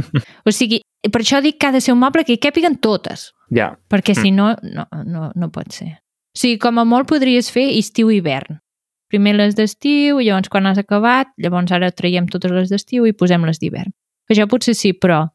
O 0.45 0.51
sigui, 0.53 0.81
per 1.13 1.21
això 1.21 1.41
dic 1.43 1.59
que 1.61 1.67
ha 1.67 1.73
de 1.73 1.81
ser 1.81 1.93
un 1.93 1.99
moble 2.01 2.25
que 2.25 2.33
hi 2.33 2.39
càpiguen 2.41 2.79
totes, 2.81 3.33
ja, 3.51 3.77
perquè 3.89 4.15
si 4.15 4.33
Mm. 4.33 4.35
no, 4.35 4.57
no, 4.63 4.87
no, 5.05 5.33
no 5.35 5.51
pot 5.51 5.71
ser. 5.73 6.01
O 6.35 6.39
sigui, 6.39 6.59
com 6.59 6.79
a 6.79 6.85
molt 6.85 7.07
podries 7.09 7.51
fer 7.53 7.69
estiu 7.79 8.11
i 8.11 8.17
hivern. 8.19 8.61
Primer 9.09 9.35
les 9.37 9.55
d'estiu, 9.55 10.19
llavors 10.21 10.49
quan 10.49 10.67
has 10.67 10.79
acabat, 10.79 11.29
llavors 11.37 11.71
ara 11.71 11.91
traiem 11.93 12.27
totes 12.27 12.51
les 12.51 12.69
d'estiu 12.71 13.07
i 13.07 13.13
posem 13.13 13.45
les 13.45 13.61
d'hivern. 13.61 13.93
Això 14.31 14.49
potser 14.49 14.75
sí, 14.75 14.93
però 14.93 15.31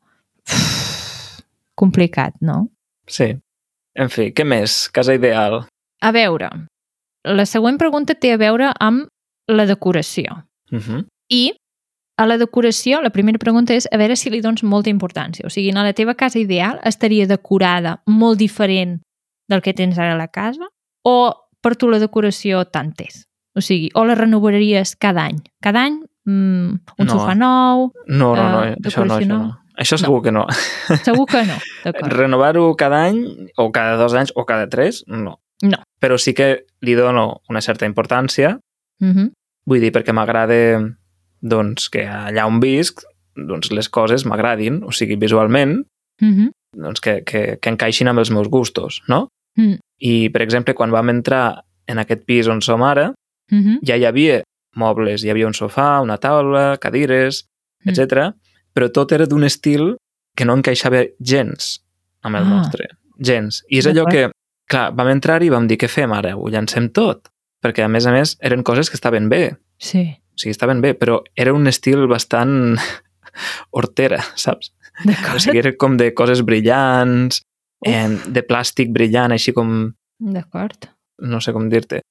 complicat, 1.76 2.36
no? 2.42 2.70
sí. 3.08 3.36
En 4.00 4.08
fi, 4.14 4.30
què 4.32 4.46
més? 4.46 4.86
Casa 4.96 5.16
ideal. 5.18 5.66
A 6.00 6.12
veure, 6.16 6.48
la 7.26 7.46
següent 7.50 7.76
pregunta 7.82 8.14
té 8.16 8.30
a 8.32 8.38
veure 8.40 8.70
amb 8.80 9.08
la 9.50 9.66
decoració. 9.66 10.46
Uh 10.72 10.78
-huh. 10.80 11.00
I 11.30 11.54
a 12.18 12.26
la 12.26 12.38
decoració, 12.38 13.02
la 13.02 13.10
primera 13.10 13.38
pregunta 13.40 13.74
és 13.74 13.88
a 13.92 13.98
veure 13.98 14.16
si 14.16 14.30
li 14.30 14.40
dones 14.42 14.64
molta 14.64 14.90
importància. 14.90 15.46
O 15.46 15.50
sigui, 15.50 15.72
a 15.72 15.84
la 15.84 15.94
teva 15.94 16.14
casa 16.16 16.40
ideal 16.40 16.80
estaria 16.84 17.28
decorada 17.28 18.02
molt 18.06 18.38
diferent 18.40 19.02
del 19.50 19.62
que 19.62 19.74
tens 19.74 19.98
ara 19.98 20.14
a 20.14 20.18
la 20.18 20.28
casa 20.28 20.70
o 21.04 21.34
per 21.62 21.76
tu 21.76 21.90
la 21.90 22.00
decoració 22.00 22.64
tant 22.66 22.94
és? 23.00 23.26
O 23.56 23.62
sigui, 23.62 23.90
o 23.96 24.06
la 24.06 24.16
renovaries 24.16 24.96
cada 24.96 25.26
any? 25.26 25.42
Cada 25.62 25.84
any 25.84 26.00
mm, 26.26 26.70
un 27.00 27.06
No. 27.06 27.14
sofà 27.14 27.36
nou? 27.36 27.92
No, 28.08 28.36
no, 28.36 28.50
no, 28.50 28.64
Eh, 28.64 28.76
això 28.84 29.04
no, 29.06 29.16
això 29.16 29.28
no? 29.28 29.58
No. 29.80 29.84
Això 29.84 29.98
segur 29.98 30.22
que 30.22 30.32
no. 30.32 30.46
Segur 31.04 31.26
que 31.26 31.46
no. 31.48 31.56
Renovar-ho 32.20 32.76
cada 32.76 33.06
any, 33.08 33.50
o 33.58 33.72
cada 33.72 33.96
dos 33.98 34.14
anys, 34.14 34.34
o 34.36 34.46
cada 34.46 34.68
tres, 34.68 35.04
no. 35.08 35.40
No. 35.62 35.78
Però 36.00 36.18
sí 36.18 36.34
que 36.34 36.66
li 36.82 36.96
dono 36.96 37.42
una 37.50 37.62
certa 37.62 37.86
importància, 37.86 38.60
Mm 39.02 39.12
-hmm. 39.14 39.32
vull 39.66 39.80
dir, 39.80 39.94
perquè 39.94 40.12
m'agrada 40.12 40.94
doncs, 41.42 41.90
que 41.90 42.04
allà 42.06 42.46
on 42.46 42.60
visc 42.60 43.00
doncs, 43.34 43.72
les 43.72 43.88
coses 43.88 44.26
m'agradin, 44.26 44.84
o 44.84 44.92
sigui, 44.92 45.16
visualment, 45.16 45.86
Mm 46.22 46.34
-hmm. 46.36 46.52
doncs, 46.76 47.00
que, 47.00 47.24
que, 47.24 47.58
que 47.62 47.70
encaixin 47.70 48.08
amb 48.08 48.20
els 48.20 48.30
meus 48.30 48.50
gustos, 48.50 49.02
no? 49.08 49.30
Mm. 49.56 49.78
I, 50.00 50.30
per 50.30 50.42
exemple, 50.42 50.74
quan 50.74 50.92
vam 50.92 51.10
entrar 51.10 51.64
en 51.88 51.98
aquest 51.98 52.26
pis 52.26 52.48
on 52.48 52.62
som 52.62 52.82
ara, 52.84 53.14
Mm 53.52 53.64
-hmm. 53.64 53.80
ja 53.82 53.96
hi 53.96 54.06
havia 54.06 54.44
mobles, 54.76 55.24
hi 55.24 55.30
havia 55.30 55.48
un 55.48 55.54
sofà, 55.54 56.02
una 56.02 56.18
taula, 56.18 56.78
cadires, 56.78 57.46
Mm. 57.86 57.90
Però 58.74 58.92
tot 58.94 59.12
era 59.12 59.26
d'un 59.26 59.44
estil 59.44 59.96
que 60.36 60.46
no 60.46 60.54
encaixava 60.56 61.04
gens 61.20 61.80
amb 62.24 62.36
el 62.36 62.44
Ah. 62.44 62.50
nostre. 62.50 62.88
Gens. 63.20 63.64
I 63.70 63.80
és 63.80 63.88
allò 63.88 64.06
que, 64.10 64.30
clar, 64.70 64.94
vam 64.96 65.10
entrar 65.10 65.42
i 65.44 65.50
vam 65.50 65.68
dir, 65.68 65.78
què 65.78 65.90
fem 65.90 66.12
ara? 66.12 66.36
Ho 66.38 66.48
llancem 66.50 66.90
tot? 66.92 67.28
Perquè, 67.64 67.84
a 67.84 67.90
més 67.92 68.06
a 68.08 68.12
més, 68.12 68.38
eren 68.42 68.64
coses 68.64 68.90
que 68.90 68.96
estaven 68.96 69.28
bé. 69.30 69.58
Sí, 69.78 70.18
O 70.36 70.40
sigui, 70.42 70.52
estaven 70.52 70.80
bé, 70.80 70.94
però 70.96 71.22
era 71.36 71.52
un 71.54 71.68
estil 71.68 72.08
bastant 72.08 72.78
hortera, 73.72 74.22
saps? 74.36 74.72
O 75.36 75.40
sigui, 75.40 75.60
era 75.60 75.74
com 75.78 75.98
de 75.98 76.14
coses 76.14 76.42
brillants, 76.44 77.42
eh, 77.86 78.08
de 78.28 78.44
plàstic 78.48 78.92
brillant, 78.92 79.32
així 79.32 79.52
com, 79.54 79.94
D'acord. 80.20 80.90
no 81.20 81.40
sé 81.42 81.52
com 81.54 81.70
dir-te, 81.70 82.02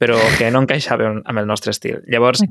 però 0.00 0.16
que 0.38 0.50
no 0.50 0.60
encaixava 0.64 1.10
amb 1.24 1.38
el 1.38 1.46
nostre 1.46 1.70
estil. 1.70 2.02
Llavors, 2.08 2.42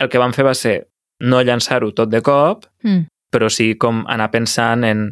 el 0.00 0.08
que 0.08 0.18
vam 0.18 0.32
fer 0.32 0.44
va 0.44 0.54
ser 0.54 0.88
no 1.20 1.42
llançar-ho 1.42 1.92
tot 1.92 2.08
de 2.10 2.20
cop, 2.22 2.66
Mm. 2.84 3.06
però 3.30 3.48
sí 3.50 3.74
com 3.78 4.04
anar 4.08 4.30
pensant 4.30 4.84
en 4.84 5.10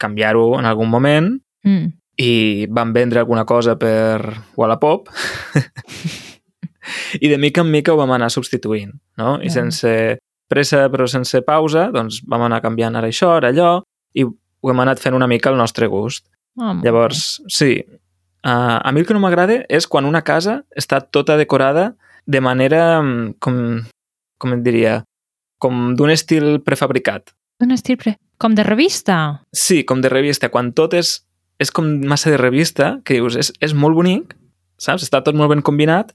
canviar-ho 0.00 0.58
en 0.58 0.66
algun 0.66 0.90
moment 0.90 1.40
Mm. 1.64 1.92
i 2.18 2.66
vam 2.70 2.92
vendre 2.92 3.18
alguna 3.20 3.44
cosa 3.44 3.76
per 3.78 4.20
Wallapop 4.56 5.08
i 7.20 7.28
de 7.28 7.38
mica 7.38 7.62
en 7.62 7.70
mica 7.70 7.92
ho 7.92 7.96
vam 7.96 8.12
anar 8.12 8.30
substituint, 8.30 8.92
no? 9.16 9.38
I 9.42 9.48
sense 9.50 10.18
pressa 10.50 10.84
però 10.92 11.06
sense 11.08 11.40
pausa, 11.42 11.88
doncs 11.94 12.20
vam 12.28 12.42
anar 12.46 12.60
canviant 12.62 12.96
ara 12.96 13.08
això, 13.08 13.30
ara 13.38 13.48
allò 13.48 13.78
i 14.14 14.24
ho 14.26 14.70
hem 14.70 14.80
anat 14.84 15.00
fent 15.00 15.14
una 15.16 15.26
mica 15.26 15.50
al 15.50 15.56
nostre 15.56 15.86
gust. 15.88 16.26
Oh, 16.60 16.74
Llavors, 16.84 17.40
sí, 17.50 17.80
uh, 18.44 18.78
a 18.84 18.92
mi 18.92 19.00
el 19.00 19.06
que 19.08 19.14
no 19.16 19.20
m'agrada 19.24 19.62
és 19.68 19.88
quan 19.90 20.04
una 20.06 20.22
casa 20.22 20.60
està 20.78 21.00
tota 21.02 21.36
decorada 21.40 21.94
de 22.26 22.40
manera, 22.40 23.00
mm, 23.02 23.34
com, 23.40 23.56
com 24.38 24.52
et 24.54 24.62
diria, 24.62 25.02
com 25.64 25.94
d'un 25.96 26.12
estil 26.12 26.58
prefabricat. 26.66 27.32
bé. 27.32 27.64
Un 27.66 27.72
estil 27.72 27.96
pre... 27.96 28.16
com 28.38 28.52
de 28.54 28.64
revista. 28.66 29.16
Sí, 29.54 29.84
com 29.88 30.00
de 30.04 30.10
revista, 30.12 30.50
quan 30.52 30.72
tot 30.76 30.92
és, 30.98 31.14
és 31.62 31.70
com 31.72 31.86
massa 32.04 32.30
de 32.34 32.36
revista, 32.40 32.98
que 33.06 33.14
dius, 33.16 33.36
és, 33.40 33.52
és 33.64 33.72
molt 33.74 33.94
bonic, 33.96 34.34
saps? 34.76 35.04
Està 35.06 35.22
tot 35.24 35.36
molt 35.38 35.52
ben 35.54 35.62
combinat, 35.64 36.10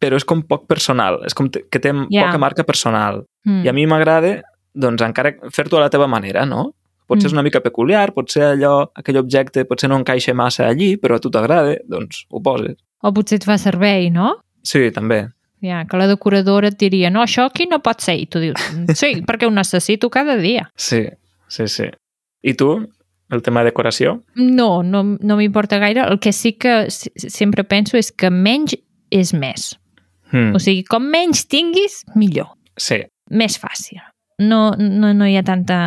però 0.00 0.16
és 0.16 0.24
com 0.24 0.40
poc 0.46 0.66
personal, 0.70 1.18
és 1.26 1.34
com 1.34 1.48
que 1.50 1.80
té 1.82 1.90
Ja. 2.10 2.26
poca 2.28 2.38
marca 2.38 2.64
personal. 2.64 3.24
Mm. 3.44 3.64
I 3.66 3.68
a 3.68 3.72
mi 3.76 3.84
m'agrada, 3.90 4.40
doncs, 4.74 5.02
encara 5.02 5.34
fer-t'ho 5.50 5.78
a 5.78 5.84
la 5.86 5.90
teva 5.90 6.06
manera, 6.10 6.46
no? 6.46 6.72
Potser 7.06 7.26
és 7.26 7.32
Mm. 7.32 7.36
una 7.36 7.42
mica 7.42 7.60
peculiar, 7.60 8.12
potser 8.14 8.42
allò, 8.54 8.88
aquell 8.94 9.18
objecte 9.20 9.64
potser 9.68 9.88
no 9.90 9.98
encaixa 9.98 10.32
massa 10.34 10.68
allí, 10.68 10.96
però 10.96 11.16
a 11.16 11.20
tu 11.20 11.28
t'agrada, 11.30 11.76
doncs 11.86 12.24
ho 12.30 12.40
poses. 12.40 12.76
O 13.02 13.12
potser 13.12 13.36
et 13.42 13.44
fa 13.44 13.58
servei, 13.58 14.08
no? 14.10 14.38
Sí, 14.62 14.90
també. 14.90 15.26
Ja, 15.64 15.84
que 15.88 15.96
la 15.96 16.06
decoradora 16.10 16.68
et 16.68 16.76
diria, 16.78 17.08
no, 17.10 17.22
això 17.24 17.46
aquí 17.48 17.64
no 17.70 17.78
pot 17.80 18.02
ser. 18.04 18.18
I 18.20 18.26
tu 18.28 18.42
dius, 18.42 18.60
sí, 18.98 19.14
perquè 19.28 19.48
ho 19.48 19.52
necessito 19.54 20.10
cada 20.12 20.36
dia. 20.36 20.66
Sí, 20.76 21.06
sí, 21.48 21.68
sí. 21.72 21.86
I 22.44 22.52
tu, 22.60 22.68
el 23.32 23.40
tema 23.42 23.62
de 23.64 23.70
decoració? 23.72 24.18
No, 24.36 24.82
no, 24.84 25.00
no 25.16 25.36
m'importa 25.40 25.78
gaire. 25.80 26.04
El 26.04 26.18
que 26.20 26.34
sí 26.36 26.52
que 26.60 26.90
sempre 26.90 27.64
penso 27.64 27.96
és 27.96 28.12
que 28.12 28.28
menys 28.30 28.76
és 29.10 29.32
més. 29.32 29.70
Mm, 30.34 30.52
O 30.56 30.60
sigui, 30.60 30.82
com 30.84 31.04
menys 31.08 31.46
tinguis, 31.48 32.02
millor. 32.14 32.52
sí, 32.76 33.00
Més 33.30 33.56
fàcil. 33.56 34.02
No, 34.44 34.74
no, 34.76 35.14
no 35.16 35.24
hi 35.26 35.38
ha 35.38 35.42
tanta, 35.46 35.78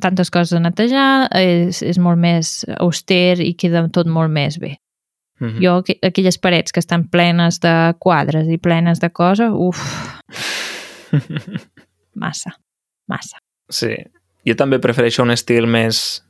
tantes 0.00 0.30
coses 0.32 0.56
a 0.56 0.60
netejar, 0.64 1.28
és, 1.38 1.82
és 1.86 1.98
molt 2.02 2.18
més 2.18 2.64
auster 2.80 3.38
i 3.44 3.52
queda 3.54 3.84
tot 3.94 4.08
molt 4.10 4.32
més 4.32 4.58
bé. 4.58 4.76
Mm 5.40 5.48
-hmm. 5.48 5.64
Jo, 5.64 5.82
aqu- 5.82 5.98
aquelles 6.02 6.38
parets 6.38 6.72
que 6.72 6.80
estan 6.80 7.08
plenes 7.08 7.60
de 7.60 7.94
quadres 7.98 8.48
i 8.48 8.58
plenes 8.58 9.00
de 9.00 9.10
coses, 9.10 9.50
uf, 9.52 9.78
massa, 12.14 12.50
massa. 13.08 13.38
Sí. 13.68 13.94
Jo 14.46 14.54
també 14.56 14.78
prefereixo 14.78 15.22
un 15.22 15.30
estil 15.30 15.66
més 15.66 16.24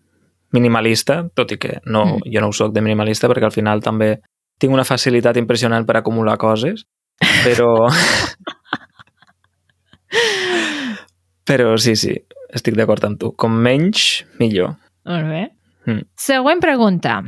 minimalista, 0.52 1.28
tot 1.34 1.52
i 1.52 1.58
que 1.58 1.80
no, 1.86 2.04
mm. 2.04 2.32
jo 2.32 2.40
no 2.40 2.48
ho 2.48 2.52
soc 2.52 2.72
de 2.74 2.80
minimalista 2.80 3.28
perquè 3.28 3.44
al 3.44 3.54
final 3.54 3.80
també 3.80 4.20
tinc 4.58 4.72
una 4.72 4.84
facilitat 4.84 5.36
impressionant 5.36 5.86
per 5.86 5.96
acumular 5.96 6.36
coses, 6.38 6.84
però... 7.44 7.88
però 11.48 11.76
sí, 11.78 11.96
sí, 11.96 12.14
estic 12.52 12.76
d'acord 12.76 13.04
amb 13.08 13.18
tu. 13.20 13.32
Com 13.38 13.56
menys, 13.62 14.24
millor. 14.38 14.74
Molt 15.08 15.26
bé. 15.30 15.46
Mm. 15.88 16.04
Següent 16.18 16.60
pregunta. 16.60 17.22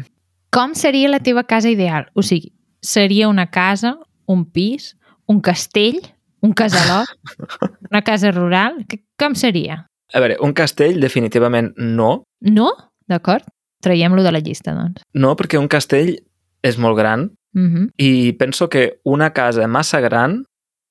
Com 0.53 0.75
seria 0.77 1.09
la 1.09 1.21
teva 1.25 1.47
casa 1.49 1.71
ideal? 1.73 2.11
O 2.13 2.23
sigui, 2.23 2.53
seria 2.85 3.29
una 3.29 3.47
casa, 3.51 3.97
un 4.29 4.45
pis, 4.45 4.97
un 5.27 5.41
castell, 5.41 6.03
un 6.45 6.53
casalot, 6.53 7.09
una 7.91 8.03
casa 8.05 8.33
rural? 8.33 8.83
Com 9.17 9.35
seria? 9.35 9.87
A 10.13 10.21
veure, 10.21 10.37
un 10.45 10.53
castell 10.53 11.01
definitivament 11.01 11.73
no. 11.79 12.25
No? 12.45 12.69
D'acord? 13.09 13.49
Traiem-lo 13.83 14.23
de 14.23 14.33
la 14.35 14.43
llista, 14.45 14.75
doncs. 14.77 15.07
No, 15.17 15.33
perquè 15.41 15.57
un 15.57 15.71
castell 15.73 16.19
és 16.63 16.77
molt 16.79 17.01
gran 17.01 17.31
Mm 17.53 17.69
-hmm. 17.69 17.93
i 17.97 18.33
penso 18.33 18.69
que 18.69 19.01
una 19.05 19.33
casa 19.33 19.67
massa 19.67 20.01
gran 20.01 20.45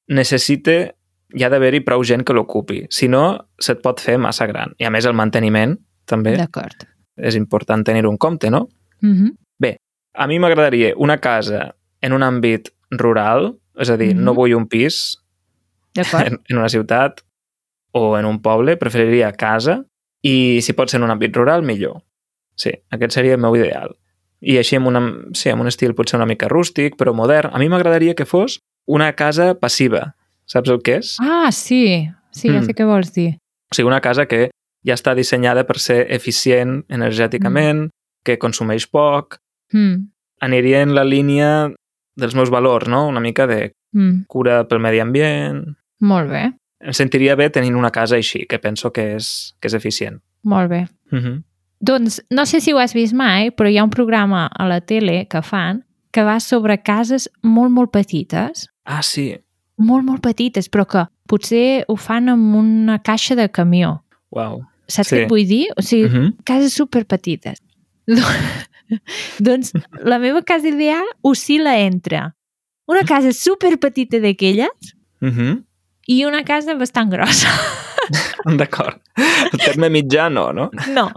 necessita 0.08 0.94
hi 1.34 1.44
ha 1.44 1.50
d'haver-hi 1.50 1.82
prou 1.82 2.04
gent 2.04 2.24
que 2.24 2.34
l'ocupi. 2.34 2.86
Si 2.90 3.08
no, 3.08 3.48
se't 3.58 3.82
pot 3.82 4.00
fer 4.00 4.18
massa 4.18 4.46
gran. 4.46 4.74
I 4.78 4.86
a 4.86 4.90
més 4.90 5.06
el 5.06 5.14
manteniment 5.14 5.78
també 6.06 6.36
D'acord. 6.38 6.86
és 7.16 7.36
important 7.36 7.84
tenir-ho 7.84 8.12
en 8.12 8.18
compte, 8.18 8.50
no? 8.50 8.68
Mm 9.02 9.14
-hmm. 9.14 9.38
A 10.14 10.28
mi 10.28 10.40
m'agradaria 10.40 10.94
una 10.98 11.18
casa 11.20 11.76
en 12.02 12.14
un 12.14 12.22
àmbit 12.26 12.70
rural, 12.92 13.54
és 13.80 13.90
a 13.90 13.98
dir, 13.98 14.14
Mhm. 14.16 14.24
no 14.24 14.34
vull 14.34 14.54
un 14.56 14.68
pis 14.68 15.18
en, 15.96 16.40
en 16.50 16.58
una 16.58 16.70
ciutat 16.70 17.22
o 17.94 18.18
en 18.18 18.26
un 18.26 18.42
poble, 18.42 18.78
preferiria 18.78 19.32
casa 19.34 19.84
i 20.24 20.60
si 20.62 20.74
pot 20.74 20.90
ser 20.90 21.00
en 21.00 21.04
un 21.06 21.12
àmbit 21.12 21.36
rural, 21.36 21.64
millor. 21.64 22.04
Sí, 22.56 22.72
aquest 22.92 23.14
seria 23.14 23.34
el 23.34 23.40
meu 23.42 23.56
ideal. 23.56 23.96
I 24.42 24.58
així 24.58 24.76
amb, 24.76 24.88
una, 24.88 25.02
sí, 25.34 25.50
amb 25.50 25.62
un 25.62 25.68
estil 25.68 25.94
potser 25.96 26.18
una 26.18 26.26
mica 26.26 26.48
rústic, 26.50 26.96
però 26.98 27.14
modern. 27.14 27.52
A 27.54 27.60
mi 27.60 27.70
m'agradaria 27.70 28.16
que 28.16 28.26
fos 28.26 28.60
una 28.88 29.14
casa 29.14 29.54
passiva. 29.60 30.16
Saps 30.46 30.70
el 30.70 30.82
que 30.82 30.96
és? 30.98 31.16
Ah, 31.22 31.52
sí. 31.52 32.10
Sí, 32.32 32.48
ja 32.50 32.60
Mm. 32.62 32.66
sé 32.66 32.74
què 32.74 32.86
vols 32.86 33.14
dir. 33.14 33.38
O 33.72 33.76
sigui, 33.76 33.88
una 33.88 34.02
casa 34.02 34.26
que 34.26 34.50
ja 34.86 34.94
està 34.94 35.14
dissenyada 35.16 35.66
per 35.68 35.78
ser 35.80 36.08
eficient 36.12 36.86
energèticament, 36.90 37.90
que 38.24 38.38
consumeix 38.40 38.88
poc, 38.90 39.38
Mm. 39.74 40.10
aniria 40.42 40.82
en 40.82 40.96
la 40.96 41.04
línia 41.04 41.72
dels 42.16 42.34
meus 42.36 42.50
valors, 42.50 42.88
no? 42.88 43.08
Una 43.08 43.20
mica 43.20 43.48
de 43.48 43.74
Mm. 43.94 44.24
cura 44.28 44.68
pel 44.68 44.80
medi 44.80 45.00
ambient... 45.00 45.76
Molt 46.00 46.30
bé, 46.30 46.54
Em 46.82 46.94
sentiria 46.94 47.36
bé 47.36 47.50
tenint 47.52 47.76
una 47.76 47.92
casa 47.92 48.16
així, 48.16 48.48
que 48.48 48.58
penso 48.58 48.92
que 48.92 49.16
és, 49.16 49.54
que 49.60 49.68
és 49.68 49.74
eficient. 49.74 50.22
molt 50.44 50.70
bé. 50.70 50.88
Mm 51.12 51.18
-hmm. 51.20 51.44
Doncs 51.80 52.24
no 52.32 52.46
sé 52.46 52.60
si 52.62 52.72
ho 52.74 52.80
has 52.80 52.94
vist 52.94 53.14
mai, 53.14 53.52
però 53.52 53.70
hi 53.70 53.78
ha 53.78 53.84
un 53.84 53.90
programa 53.90 54.48
a 54.48 54.68
la 54.68 54.82
tele 54.82 55.28
que 55.28 55.42
fan 55.42 55.84
que 56.12 56.24
va 56.24 56.40
sobre 56.40 56.82
cases 56.82 57.30
molt, 57.44 57.72
molt 57.72 57.92
petites, 57.92 58.70
Ah, 58.86 59.02
sí. 59.04 59.38
molt, 59.78 60.04
molt 60.06 60.22
petites, 60.22 60.70
però 60.72 60.86
que 60.88 61.06
potser 61.28 61.86
ho 61.88 61.96
fan 61.96 62.30
amb 62.30 62.56
una 62.56 63.00
caixa 63.00 63.36
de 63.36 63.50
camió. 63.50 64.04
Uau. 64.32 64.62
Saps 64.88 65.10
Sí. 65.10 65.16
què 65.16 65.24
et 65.24 65.30
vull 65.30 65.46
dir? 65.48 65.68
O 65.78 65.82
sigui, 65.82 66.10
Mm 66.10 66.14
-hmm. 66.16 66.36
cases 66.44 66.74
superpetites. 66.74 67.62
doncs 69.46 69.74
la 70.04 70.20
meva 70.20 70.44
casa 70.44 70.70
ideal 70.72 71.06
oscil·la 71.24 71.78
entre 71.86 72.30
una 72.92 73.06
casa 73.08 73.32
superpetita 73.32 74.20
d'aquelles 74.20 74.96
Mm 75.22 75.30
-hmm. 75.30 75.64
i 76.08 76.26
una 76.26 76.44
casa 76.44 76.74
bastant 76.76 77.10
grossa. 77.12 77.48
D'acord. 78.60 78.98
El 79.54 79.60
terme 79.60 79.90
mitjà 79.90 80.30
no, 80.30 80.52
no? 80.52 80.70
No, 80.94 81.12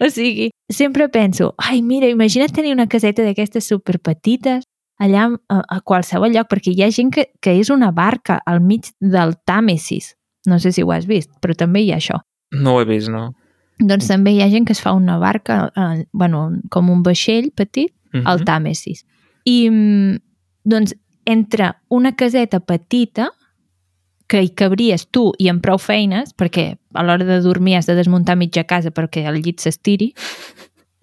o 0.00 0.10
sigui, 0.10 0.50
sempre 0.68 1.08
penso, 1.08 1.54
ai, 1.56 1.82
mira, 1.82 2.06
imagina't 2.06 2.52
tenir 2.52 2.72
una 2.72 2.86
caseta 2.86 3.22
d'aquestes 3.22 3.66
superpetites 3.66 4.64
allà 4.98 5.38
a, 5.48 5.62
a 5.76 5.80
qualsevol 5.80 6.32
lloc, 6.32 6.48
perquè 6.48 6.74
hi 6.74 6.82
ha 6.82 6.90
gent 6.90 7.10
que, 7.14 7.30
que 7.40 7.58
és 7.58 7.70
una 7.70 7.90
barca 7.90 8.42
al 8.44 8.60
mig 8.60 8.90
del 9.00 9.34
Tàmesis. 9.46 10.14
No 10.46 10.58
sé 10.58 10.72
si 10.72 10.82
ho 10.82 10.92
has 10.92 11.06
vist, 11.06 11.30
però 11.40 11.54
també 11.54 11.80
hi 11.80 11.92
ha 11.92 11.96
això. 11.96 12.20
No 12.52 12.74
ho 12.74 12.80
he 12.80 12.84
vist, 12.84 13.08
no. 13.08 13.32
Doncs 13.78 14.08
també 14.10 14.34
hi 14.34 14.42
ha 14.42 14.50
gent 14.50 14.66
que 14.66 14.74
es 14.74 14.82
fa 14.82 14.92
una 14.96 15.18
barca, 15.18 15.68
eh, 15.76 16.06
bueno, 16.12 16.48
com 16.70 16.90
un 16.90 17.02
vaixell 17.06 17.52
petit, 17.54 17.92
Mm 18.12 18.24
al 18.24 18.40
Tàmesis. 18.40 19.04
I, 19.44 19.68
mm, 19.68 20.16
doncs, 20.64 20.94
entre 21.26 21.74
una 21.88 22.16
caseta 22.16 22.60
petita, 22.60 23.28
que 24.28 24.42
hi 24.42 24.50
cabries 24.54 25.06
tu 25.10 25.32
i 25.38 25.48
amb 25.48 25.62
prou 25.64 25.78
feines, 25.80 26.34
perquè 26.36 26.76
a 26.94 27.02
l'hora 27.02 27.24
de 27.24 27.40
dormir 27.40 27.76
has 27.76 27.86
de 27.86 27.94
desmuntar 27.94 28.36
mitja 28.36 28.64
casa 28.64 28.90
perquè 28.90 29.26
el 29.28 29.40
llit 29.42 29.60
s'estiri, 29.60 30.12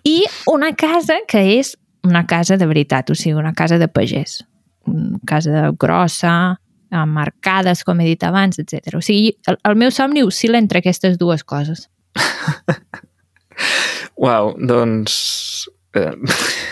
i 0.05 0.23
una 0.47 0.73
casa 0.77 1.17
que 1.27 1.41
és 1.57 1.75
una 2.05 2.25
casa 2.29 2.57
de 2.57 2.67
veritat, 2.69 3.09
o 3.09 3.15
sigui, 3.15 3.33
una 3.33 3.53
casa 3.53 3.79
de 3.81 3.87
pagès. 3.89 4.43
Una 4.85 5.17
casa 5.25 5.71
grossa, 5.73 6.59
amb 6.91 7.17
arcades, 7.17 7.83
com 7.83 7.99
he 7.99 8.05
dit 8.11 8.23
abans, 8.23 8.59
etc. 8.61 8.93
O 8.99 9.01
sigui, 9.01 9.33
el, 9.49 9.57
el 9.65 9.75
meu 9.75 9.89
somni 9.91 10.21
oscil·la 10.21 10.61
entre 10.61 10.83
aquestes 10.83 11.17
dues 11.17 11.43
coses. 11.43 11.89
Uau, 14.25 14.53
doncs... 14.59 15.69
Eh, 15.95 16.11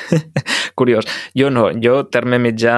curiós. 0.79 1.07
Jo 1.37 1.51
no, 1.53 1.69
jo 1.83 2.01
terme 2.11 2.39
mitjà 2.43 2.77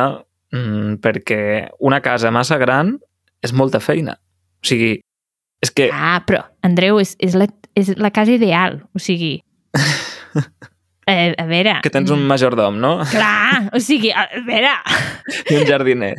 mm, 0.53 0.99
perquè 1.03 1.41
una 1.79 2.01
casa 2.05 2.33
massa 2.33 2.59
gran 2.61 2.95
és 3.45 3.53
molta 3.53 3.81
feina. 3.81 4.17
O 4.61 4.67
sigui, 4.67 4.97
és 5.61 5.73
que... 5.73 5.89
Ah, 5.93 6.19
però, 6.25 6.43
Andreu, 6.65 6.99
és, 7.01 7.15
és, 7.23 7.35
la, 7.37 7.47
és 7.77 7.93
la 7.97 8.13
casa 8.13 8.35
ideal. 8.35 8.81
O 8.95 9.01
sigui... 9.01 9.37
Eh, 11.05 11.35
a 11.37 11.43
veure... 11.45 11.75
Que 11.85 11.91
tens 11.93 12.09
un 12.09 12.23
majordom, 12.25 12.79
no? 12.81 12.95
Clar, 13.11 13.67
o 13.77 13.79
sigui, 13.83 14.09
a 14.09 14.23
veure, 14.47 14.71
I 15.51 15.59
un 15.59 15.67
jardiner. 15.69 16.15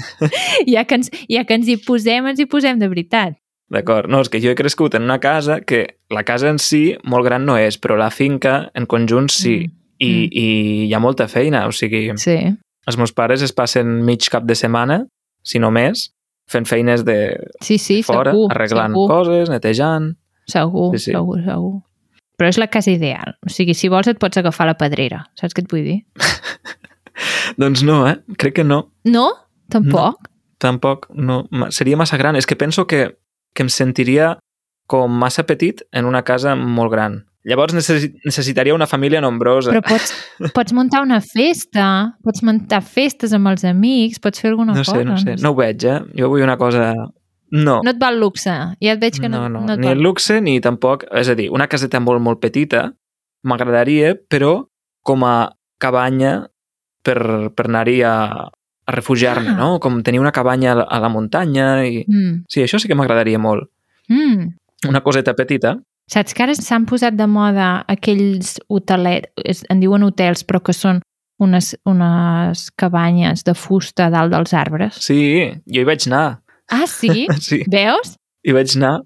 ja 0.70 0.84
que, 0.86 1.00
ens, 1.00 1.10
ja 1.26 1.42
que 1.42 1.56
ens 1.58 1.66
hi 1.66 1.74
posem, 1.82 2.28
ens 2.30 2.38
hi 2.38 2.46
posem 2.46 2.78
de 2.78 2.86
veritat. 2.92 3.34
D'acord. 3.70 4.06
No, 4.08 4.20
és 4.22 4.28
que 4.30 4.38
jo 4.40 4.50
he 4.52 4.54
crescut 4.58 4.94
en 4.94 5.02
una 5.02 5.18
casa 5.18 5.60
que 5.60 5.98
la 6.10 6.22
casa 6.22 6.48
en 6.52 6.58
si 6.62 6.96
molt 7.02 7.24
gran 7.26 7.44
no 7.46 7.56
és, 7.58 7.78
però 7.82 7.96
la 7.98 8.10
finca 8.14 8.70
en 8.74 8.86
conjunt 8.86 9.28
sí. 9.30 9.56
Mm. 9.66 9.72
I, 9.98 10.06
Mm. 10.06 10.28
I 10.36 10.46
hi 10.86 10.92
ha 10.94 10.98
molta 11.00 11.26
feina. 11.26 11.66
O 11.66 11.72
sigui, 11.72 12.12
Sí. 12.20 12.36
els 12.86 12.96
meus 12.98 13.12
pares 13.12 13.42
es 13.42 13.52
passen 13.52 14.04
mig 14.04 14.28
cap 14.30 14.44
de 14.44 14.54
setmana, 14.54 15.06
si 15.42 15.58
no 15.58 15.70
més, 15.70 16.12
fent 16.48 16.66
feines 16.68 17.02
de 17.04 17.38
Sí, 17.60 17.78
sí, 17.78 18.02
fora, 18.02 18.30
segur. 18.32 18.52
arreglant 18.52 18.92
segur, 18.92 19.08
coses, 19.08 19.48
netejant... 19.50 20.16
Segur, 20.46 20.92
Sí, 20.96 21.06
sí. 21.06 21.10
segur, 21.12 21.40
segur. 21.42 21.82
Però 22.38 22.48
és 22.48 22.58
la 22.58 22.68
casa 22.68 22.90
ideal. 22.92 23.34
O 23.44 23.48
sigui, 23.48 23.72
si 23.74 23.88
vols 23.88 24.06
et 24.06 24.18
pots 24.20 24.36
agafar 24.36 24.66
la 24.68 24.76
pedrera. 24.76 25.24
Saps 25.34 25.54
què 25.56 25.64
et 25.64 25.70
vull 25.72 25.82
dir? 25.82 26.04
Doncs 27.56 27.82
no, 27.82 28.06
eh? 28.08 28.18
Crec 28.36 28.54
que 28.60 28.64
no. 28.64 28.92
No? 29.04 29.30
Tampoc? 29.70 30.28
Tampoc, 30.58 31.08
no. 31.14 31.46
Seria 31.70 31.96
massa 31.96 32.16
gran. 32.20 32.36
És 32.36 32.46
que 32.46 32.56
penso 32.56 32.86
que, 32.86 33.16
que 33.56 33.64
em 33.64 33.72
sentiria 33.72 34.36
com 34.86 35.10
massa 35.10 35.46
petit 35.48 35.82
en 35.96 36.06
una 36.06 36.22
casa 36.26 36.54
molt 36.56 36.92
gran. 36.92 37.24
Llavors 37.46 37.76
necessi 37.76 38.10
necessitaria 38.26 38.74
una 38.74 38.88
família 38.90 39.20
nombrosa. 39.22 39.70
Però 39.70 39.82
pots, 39.86 40.10
pots 40.56 40.74
muntar 40.74 41.04
una 41.04 41.20
festa, 41.22 41.86
pots 42.26 42.42
muntar 42.46 42.80
festes 42.82 43.34
amb 43.36 43.52
els 43.52 43.62
amics, 43.66 44.18
pots 44.22 44.42
fer 44.42 44.50
alguna 44.50 44.74
no 44.74 44.82
cosa. 44.82 44.96
sé, 44.96 45.04
no 45.06 45.18
sé. 45.20 45.36
No 45.42 45.54
ho 45.54 45.58
veig, 45.58 45.86
eh? 45.86 46.00
Jo 46.18 46.30
vull 46.32 46.42
una 46.46 46.58
cosa... 46.58 46.90
No. 47.54 47.76
No 47.86 47.92
et 47.92 47.98
va 48.02 48.10
el 48.10 48.18
luxe. 48.18 48.50
Ja 48.82 48.96
et 48.96 49.02
veig 49.02 49.20
que 49.22 49.30
no, 49.30 49.44
no, 49.46 49.60
no. 49.60 49.66
no 49.68 49.76
et 49.76 49.82
ni 49.84 49.92
el 49.92 50.02
luxe 50.02 50.40
ni 50.42 50.58
tampoc... 50.62 51.06
És 51.14 51.30
a 51.30 51.36
dir, 51.38 51.46
una 51.54 51.68
caseta 51.70 52.02
molt, 52.02 52.18
molt 52.22 52.42
petita 52.42 52.88
m'agradaria, 53.46 54.16
però 54.26 54.66
com 55.06 55.22
a 55.22 55.36
cabanya 55.78 56.40
per, 57.06 57.20
per 57.54 57.68
anar-hi 57.68 58.00
a, 58.02 58.16
a 58.86 58.92
refugiar-me, 58.94 59.50
Ah. 59.50 59.56
no? 59.58 59.80
Com 59.80 60.02
tenir 60.02 60.20
una 60.20 60.32
cabanya 60.32 60.72
a 60.72 61.00
la, 61.00 61.08
muntanya 61.08 61.84
i... 61.86 62.04
Mm. 62.06 62.44
Sí, 62.48 62.62
això 62.62 62.78
sí 62.78 62.88
que 62.88 62.94
m'agradaria 62.94 63.38
molt. 63.38 63.68
Mm. 64.08 64.52
Una 64.88 65.00
coseta 65.02 65.34
petita. 65.34 65.76
Saps 66.06 66.34
que 66.34 66.44
ara 66.44 66.54
s'han 66.54 66.84
posat 66.86 67.16
de 67.18 67.26
moda 67.26 67.84
aquells 67.90 68.60
hotelets, 68.70 69.64
en 69.68 69.80
diuen 69.82 70.04
hotels, 70.06 70.44
però 70.46 70.60
que 70.62 70.72
són 70.72 71.00
unes, 71.42 71.72
unes 71.84 72.70
cabanyes 72.78 73.42
de 73.44 73.54
fusta 73.58 74.06
dalt 74.14 74.30
dels 74.32 74.54
arbres? 74.54 75.00
Sí, 75.02 75.18
jo 75.66 75.82
hi 75.82 75.84
vaig 75.88 76.06
anar. 76.06 76.40
Ah, 76.70 76.86
sí? 76.86 77.26
Sí, 77.42 77.64
Veus? 77.66 78.14
hi 78.46 78.54
vaig 78.54 78.76
anar. 78.78 79.00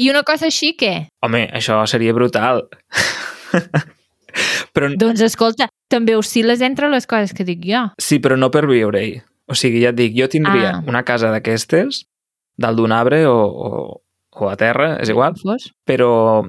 I 0.00 0.08
una 0.10 0.22
cosa 0.28 0.46
així, 0.48 0.74
què? 0.80 1.08
Home, 1.24 1.44
això 1.56 1.82
seria 1.88 2.12
brutal. 2.16 2.64
però 4.74 4.90
Doncs 5.00 5.22
escolta, 5.24 5.68
també 5.88 6.16
oscil·les 6.18 6.60
entre 6.66 6.88
les 6.90 7.06
coses 7.06 7.32
que 7.36 7.44
dic 7.44 7.60
jo. 7.64 7.84
sí, 7.98 8.18
però 8.18 8.36
no 8.38 8.50
per 8.50 8.66
viure-hi. 8.66 9.20
O 9.46 9.54
sigui, 9.54 9.78
ja 9.84 9.90
et 9.92 9.96
dic, 9.98 10.14
jo 10.18 10.26
tindria 10.28 10.70
Ah. 10.76 10.82
una 10.90 11.04
casa 11.06 11.30
d'aquestes, 11.30 12.02
dalt 12.58 12.76
d'un 12.76 12.90
arbre 12.92 13.26
o, 13.30 13.36
o, 13.46 13.68
o 14.34 14.48
a 14.50 14.56
terra, 14.56 14.96
és 15.00 15.08
igual, 15.12 15.36
Fos? 15.38 15.68
però, 15.86 16.42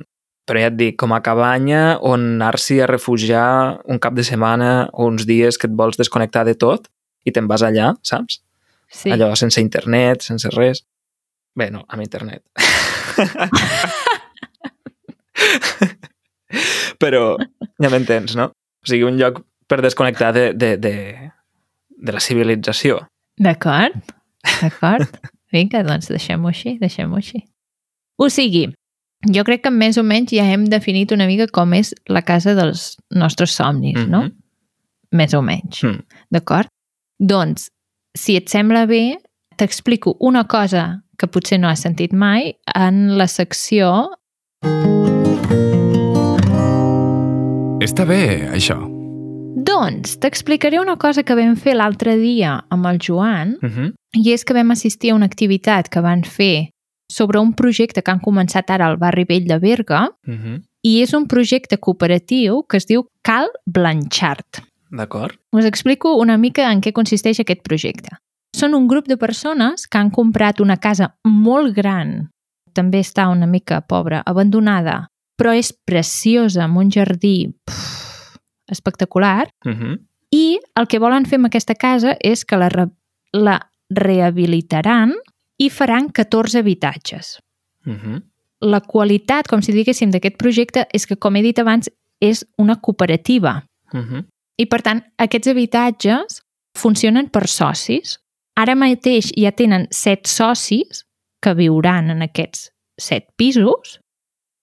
però 0.48 0.60
ja 0.64 0.72
et 0.72 0.78
dic, 0.80 0.96
com 0.98 1.14
a 1.14 1.22
cabanya 1.22 2.00
on 2.02 2.24
anar-s'hi 2.42 2.80
a 2.82 2.88
refugiar 2.90 3.82
un 3.86 4.00
cap 4.00 4.14
de 4.18 4.24
setmana 4.26 4.90
o 4.94 5.06
uns 5.06 5.28
dies 5.30 5.58
que 5.62 5.68
et 5.70 5.76
vols 5.78 5.98
desconnectar 6.00 6.44
de 6.46 6.56
tot 6.56 6.88
i 7.26 7.32
te'n 7.32 7.48
vas 7.48 7.62
allà, 7.62 7.94
saps? 8.02 8.42
Sí. 8.90 9.12
Allò 9.12 9.36
sense 9.36 9.62
internet, 9.62 10.22
sense 10.24 10.50
res. 10.56 10.82
Bé, 11.58 11.70
no, 11.70 11.84
amb 11.90 12.02
internet. 12.02 12.42
Però 17.02 17.36
ja 17.82 17.90
m'entens, 17.92 18.36
no? 18.40 18.50
O 18.88 18.90
sigui, 18.90 19.04
un 19.04 19.18
lloc 19.20 19.42
per 19.68 19.82
desconnectar 19.84 20.32
de, 20.34 20.46
de, 20.56 20.78
de, 20.80 20.94
de 21.92 22.14
la 22.16 22.22
civilització. 22.24 23.02
D'acord, 23.38 23.98
d'acord. 24.62 25.18
Vinga, 25.54 25.84
doncs 25.84 26.08
deixem-ho 26.12 26.48
així, 26.48 26.78
deixem-ho 26.80 27.20
així. 27.20 27.42
O 28.20 28.30
sigui, 28.32 28.66
jo 29.34 29.44
crec 29.48 29.66
que 29.66 29.72
més 29.76 30.00
o 30.00 30.04
menys 30.08 30.32
ja 30.36 30.46
hem 30.48 30.66
definit 30.72 31.12
una 31.12 31.28
mica 31.28 31.48
com 31.52 31.74
és 31.76 31.92
la 32.08 32.24
casa 32.24 32.56
dels 32.56 32.96
nostres 33.12 33.52
somnis, 33.60 34.00
no? 34.08 34.24
Mhm. 34.28 34.36
Més 35.16 35.34
o 35.34 35.42
menys, 35.42 35.84
Mm. 35.84 36.02
d'acord? 36.32 36.68
Doncs, 37.20 37.70
si 38.16 38.36
et 38.36 38.50
sembla 38.52 38.86
bé, 38.88 39.18
t'explico 39.56 40.18
una 40.20 40.44
cosa 40.48 41.04
que 41.18 41.28
potser 41.28 41.60
no 41.60 41.68
has 41.70 41.82
sentit 41.82 42.12
mai 42.14 42.58
en 42.76 43.18
la 43.18 43.28
secció 43.28 44.12
Està 47.78 48.06
bé, 48.10 48.48
això. 48.50 48.76
Doncs 49.68 50.18
t'explicaré 50.22 50.80
una 50.82 50.96
cosa 50.98 51.24
que 51.24 51.36
vam 51.38 51.56
fer 51.60 51.76
l'altre 51.78 52.16
dia 52.18 52.56
amb 52.74 52.86
el 52.90 52.98
Joan 53.00 53.58
Uh 53.62 53.70
-huh. 53.70 53.94
i 54.14 54.32
és 54.34 54.44
que 54.44 54.54
vam 54.54 54.72
assistir 54.72 55.12
a 55.12 55.16
una 55.16 55.26
activitat 55.26 55.90
que 55.90 56.02
van 56.02 56.24
fer 56.24 56.70
sobre 57.12 57.40
un 57.40 57.54
projecte 57.54 58.02
que 58.02 58.12
han 58.12 58.20
començat 58.20 58.70
ara 58.70 58.86
al 58.88 58.98
barri 58.98 59.26
vell 59.26 59.46
de 59.48 59.60
Berga 59.60 60.10
Uh 60.28 60.34
-huh. 60.34 60.64
i 60.84 61.02
és 61.02 61.14
un 61.14 61.28
projecte 61.28 61.78
cooperatiu 61.78 62.64
que 62.70 62.78
es 62.78 62.86
diu 62.86 63.08
Cal 63.22 63.48
Blanchard. 63.66 64.64
D'acord. 64.92 65.36
Us 65.52 65.66
explico 65.66 66.16
una 66.16 66.38
mica 66.38 66.72
en 66.72 66.82
què 66.82 66.92
consisteix 66.92 67.40
aquest 67.40 67.62
projecte. 67.62 68.10
Són 68.56 68.74
un 68.74 68.88
grup 68.88 69.08
de 69.08 69.18
persones 69.18 69.88
que 69.88 69.98
han 69.98 70.10
comprat 70.10 70.60
una 70.60 70.78
casa 70.78 71.16
molt 71.24 71.76
gran, 71.76 72.30
també 72.74 73.00
està 73.00 73.30
una 73.30 73.46
mica 73.46 73.82
pobra, 73.82 74.24
abandonada, 74.26 75.08
però 75.38 75.54
és 75.54 75.72
preciosa, 75.72 76.64
amb 76.66 76.82
un 76.82 76.92
jardí 76.92 77.54
pff, 77.66 78.38
espectacular, 78.68 79.48
Uh 79.66 79.72
-huh. 79.72 80.00
i 80.32 80.60
el 80.76 80.88
que 80.88 81.00
volen 81.00 81.26
fer 81.26 81.38
amb 81.38 81.46
aquesta 81.46 81.76
casa 81.76 82.18
és 82.20 82.44
que 82.46 82.58
la, 82.58 82.70
re 82.70 82.88
la 83.34 83.70
rehabilitaran 83.90 85.14
i 85.58 85.70
faran 85.70 86.10
14 86.10 86.60
habitatges. 86.60 87.40
Uh 87.86 87.94
-huh. 87.94 88.24
La 88.60 88.82
qualitat, 88.82 89.48
com 89.48 89.62
si 89.62 89.72
diguéssim, 89.72 90.12
d'aquest 90.12 90.38
projecte 90.38 90.88
és 90.92 91.06
que, 91.06 91.16
com 91.16 91.36
he 91.36 91.42
dit 91.42 91.60
abans, 91.60 91.90
és 92.20 92.46
una 92.58 92.76
cooperativa. 92.76 93.64
Uh 93.94 94.00
-huh. 94.00 94.26
I, 94.58 94.66
per 94.66 94.82
tant, 94.82 95.04
aquests 95.18 95.48
habitatges 95.48 96.42
funcionen 96.78 97.30
per 97.30 97.48
socis. 97.48 98.20
Ara 98.56 98.76
mateix 98.76 99.32
ja 99.38 99.52
tenen 99.52 99.88
set 99.92 100.28
socis 100.28 101.06
que 101.40 101.54
viuran 101.54 102.10
en 102.10 102.22
aquests 102.22 102.72
set 102.98 103.28
pisos 103.36 104.00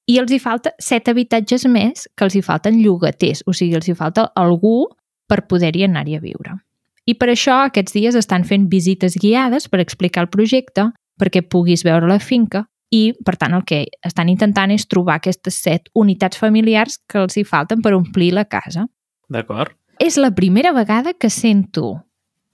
i 0.06 0.18
els 0.20 0.32
hi 0.32 0.38
falta 0.42 0.74
set 0.82 1.08
habitatges 1.08 1.64
més 1.70 2.08
que 2.16 2.26
els 2.26 2.36
hi 2.36 2.42
falten 2.44 2.80
llogaters, 2.82 3.42
o 3.46 3.54
sigui, 3.56 3.76
els 3.78 3.88
hi 3.88 3.96
falta 3.96 4.28
algú 4.36 4.84
per 5.28 5.46
poder-hi 5.48 5.86
anar-hi 5.86 6.18
a 6.18 6.22
viure. 6.22 6.58
I 7.04 7.16
per 7.20 7.30
això 7.32 7.64
aquests 7.66 7.96
dies 7.96 8.16
estan 8.16 8.44
fent 8.48 8.68
visites 8.72 9.16
guiades 9.20 9.68
per 9.68 9.80
explicar 9.82 10.24
el 10.24 10.30
projecte, 10.32 10.88
perquè 11.20 11.44
puguis 11.44 11.84
veure 11.84 12.08
la 12.08 12.18
finca 12.18 12.64
i, 12.94 13.12
per 13.24 13.36
tant, 13.40 13.54
el 13.56 13.64
que 13.68 13.84
estan 14.06 14.30
intentant 14.32 14.72
és 14.72 14.86
trobar 14.88 15.18
aquestes 15.18 15.56
set 15.66 15.90
unitats 15.94 16.38
familiars 16.40 16.98
que 17.10 17.20
els 17.24 17.36
hi 17.36 17.44
falten 17.44 17.82
per 17.82 17.94
omplir 17.96 18.32
la 18.36 18.44
casa. 18.44 18.86
D'acord. 19.28 19.74
És 20.00 20.18
la 20.18 20.32
primera 20.34 20.72
vegada 20.74 21.14
que 21.14 21.30
sento 21.30 22.00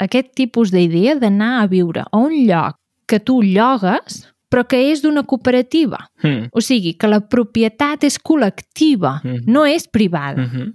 aquest 0.01 0.33
tipus 0.37 0.73
d'idea 0.73 1.17
d'anar 1.21 1.61
a 1.61 1.67
viure 1.69 2.07
a 2.07 2.19
un 2.19 2.35
lloc 2.47 2.77
que 3.07 3.21
tu 3.21 3.41
llogues, 3.43 4.30
però 4.51 4.67
que 4.67 4.91
és 4.91 5.01
d'una 5.03 5.23
cooperativa. 5.23 6.09
Mm. 6.23 6.49
O 6.53 6.61
sigui, 6.61 6.95
que 6.99 7.07
la 7.09 7.21
propietat 7.29 8.05
és 8.05 8.19
col·lectiva, 8.19 9.21
Mhm. 9.25 9.45
no 9.47 9.65
és 9.67 9.87
privada. 9.89 10.43
Uh 10.43 10.49
-huh. 10.53 10.73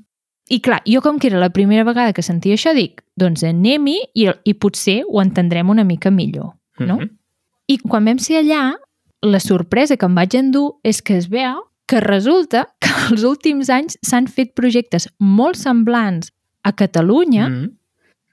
I 0.49 0.59
clar, 0.61 0.81
jo 0.85 1.01
com 1.01 1.17
que 1.19 1.27
era 1.27 1.39
la 1.39 1.49
primera 1.49 1.83
vegada 1.83 2.13
que 2.13 2.21
sentia 2.21 2.53
això, 2.53 2.73
dic, 2.73 3.01
doncs 3.17 3.43
anem-hi 3.43 3.97
i, 4.13 4.29
i 4.43 4.53
potser 4.53 5.03
ho 5.09 5.21
entendrem 5.21 5.69
una 5.69 5.83
mica 5.83 6.11
millor. 6.11 6.53
No? 6.79 6.95
Uh 6.95 7.01
-huh. 7.01 7.09
I 7.67 7.77
quan 7.79 8.05
vam 8.05 8.19
ser 8.19 8.43
allà, 8.43 8.75
la 9.21 9.39
sorpresa 9.39 9.97
que 9.97 10.05
em 10.05 10.15
vaig 10.15 10.35
endur 10.35 10.75
és 10.83 11.01
que 11.01 11.17
es 11.17 11.29
veu 11.29 11.63
que 11.87 11.99
resulta 11.99 12.69
que 12.79 12.89
els 13.11 13.23
últims 13.23 13.69
anys 13.69 13.97
s'han 14.01 14.27
fet 14.27 14.53
projectes 14.53 15.09
molt 15.19 15.55
semblants 15.55 16.31
a 16.63 16.71
Catalunya, 16.73 17.49
Mm. 17.49 17.71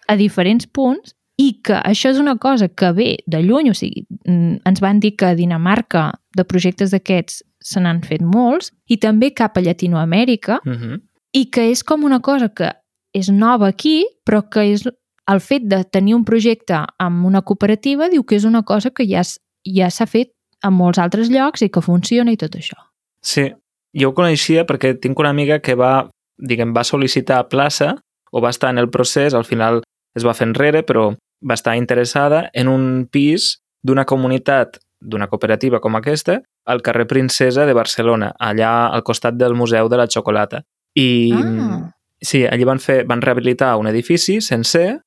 a 0.09 0.16
diferents 0.16 0.66
punts, 0.66 1.14
que 1.62 1.75
això 1.75 2.11
és 2.11 2.18
una 2.18 2.37
cosa 2.37 2.68
que 2.68 2.92
ve 2.92 3.18
de 3.27 3.42
lluny, 3.42 3.70
o 3.70 3.75
sigui, 3.75 4.05
mm, 4.27 4.62
ens 4.66 4.81
van 4.81 5.01
dir 5.01 5.16
que 5.16 5.27
a 5.27 5.35
Dinamarca 5.35 6.12
de 6.37 6.44
projectes 6.44 6.90
d'aquests 6.90 7.42
se 7.62 7.81
n'han 7.81 8.03
fet 8.03 8.22
molts, 8.22 8.72
i 8.88 8.98
també 8.98 9.33
cap 9.33 9.57
a 9.57 9.61
Llatinoamèrica, 9.61 10.61
Uh 10.66 10.72
-huh. 10.72 11.01
i 11.33 11.51
que 11.51 11.70
és 11.70 11.83
com 11.85 12.05
una 12.05 12.20
cosa 12.20 12.48
que 12.48 12.72
és 13.14 13.29
nova 13.29 13.68
aquí, 13.68 14.07
però 14.25 14.48
que 14.48 14.72
és 14.72 14.88
el 15.27 15.40
fet 15.40 15.62
de 15.64 15.85
tenir 15.85 16.14
un 16.14 16.25
projecte 16.25 16.85
amb 16.98 17.27
una 17.27 17.42
cooperativa 17.42 18.09
diu 18.09 18.25
que 18.25 18.37
és 18.37 18.44
una 18.44 18.62
cosa 18.62 18.90
que 18.90 19.07
ja, 19.07 19.22
ja 19.64 19.90
s'ha 19.90 20.07
fet 20.07 20.33
a 20.62 20.70
molts 20.70 20.98
altres 20.98 21.31
llocs 21.31 21.62
i 21.62 21.68
que 21.68 21.81
funciona 21.81 22.33
i 22.33 22.37
tot 22.37 22.57
això. 22.57 22.79
Sí, 23.22 23.53
jo 23.94 24.09
ho 24.09 24.14
coneixia 24.14 24.64
perquè 24.66 24.98
tinc 25.01 25.18
una 25.18 25.31
amiga 25.31 25.61
que 25.61 25.75
va, 25.75 26.09
diguem, 26.38 26.75
va 26.75 26.83
sol·licitar 26.83 27.48
plaça 27.48 27.96
o 28.33 28.40
va 28.40 28.51
estar 28.51 28.70
en 28.70 28.79
el 28.79 28.88
procés, 28.90 29.35
al 29.35 29.44
final 29.44 29.83
es 30.16 30.25
va 30.25 30.35
fer 30.35 30.48
enrere, 30.48 30.83
però 30.83 31.14
va 31.42 31.55
estar 31.59 31.76
interessada 31.76 32.48
en 32.52 32.68
un 32.68 33.07
pis 33.11 33.62
d'una 33.83 34.05
comunitat, 34.07 34.78
d'una 35.00 35.28
cooperativa 35.28 35.81
com 35.83 35.96
aquesta, 35.98 36.40
al 36.64 36.83
carrer 36.83 37.09
Princesa 37.11 37.66
de 37.66 37.74
Barcelona, 37.74 38.33
allà 38.38 38.88
al 38.88 39.02
costat 39.02 39.35
del 39.35 39.55
Museu 39.59 39.88
de 39.90 39.98
la 39.98 40.07
Xocolata. 40.07 40.62
I 40.94 41.33
Ah. 41.35 41.94
sí, 42.20 42.44
allí 42.46 42.64
van, 42.64 42.78
fer, 42.78 43.05
van 43.05 43.22
rehabilitar 43.22 43.76
un 43.76 43.88
edifici 43.90 44.40
sencer 44.40 45.00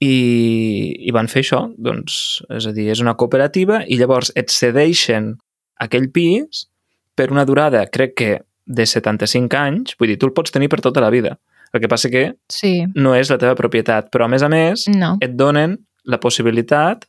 i, 0.00 0.96
i 1.08 1.12
van 1.12 1.28
fer 1.28 1.42
això, 1.44 1.66
doncs, 1.76 2.42
és 2.56 2.66
a 2.66 2.72
dir, 2.72 2.88
és 2.92 3.00
una 3.00 3.16
cooperativa 3.16 3.82
i 3.86 3.98
llavors 4.00 4.32
et 4.36 4.52
cedeixen 4.52 5.34
aquell 5.80 6.10
pis 6.12 6.66
per 7.16 7.30
una 7.32 7.44
durada, 7.44 7.84
crec 7.92 8.14
que 8.16 8.30
de 8.66 8.86
75 8.86 9.56
anys, 9.56 9.96
vull 9.98 10.10
dir, 10.10 10.18
tu 10.18 10.28
el 10.28 10.34
pots 10.36 10.52
tenir 10.52 10.68
per 10.68 10.80
tota 10.84 11.00
la 11.00 11.10
vida. 11.10 11.36
El 11.76 11.80
que 11.82 11.88
passa 11.92 12.08
que 12.10 12.34
Sí. 12.48 12.84
no 12.94 13.14
és 13.14 13.28
la 13.30 13.36
teva 13.38 13.54
propietat, 13.54 14.08
però 14.10 14.24
a 14.24 14.28
més 14.32 14.42
a 14.42 14.48
més 14.48 14.86
No. 14.88 15.16
et 15.20 15.34
donen 15.36 15.78
la 16.04 16.18
possibilitat 16.20 17.04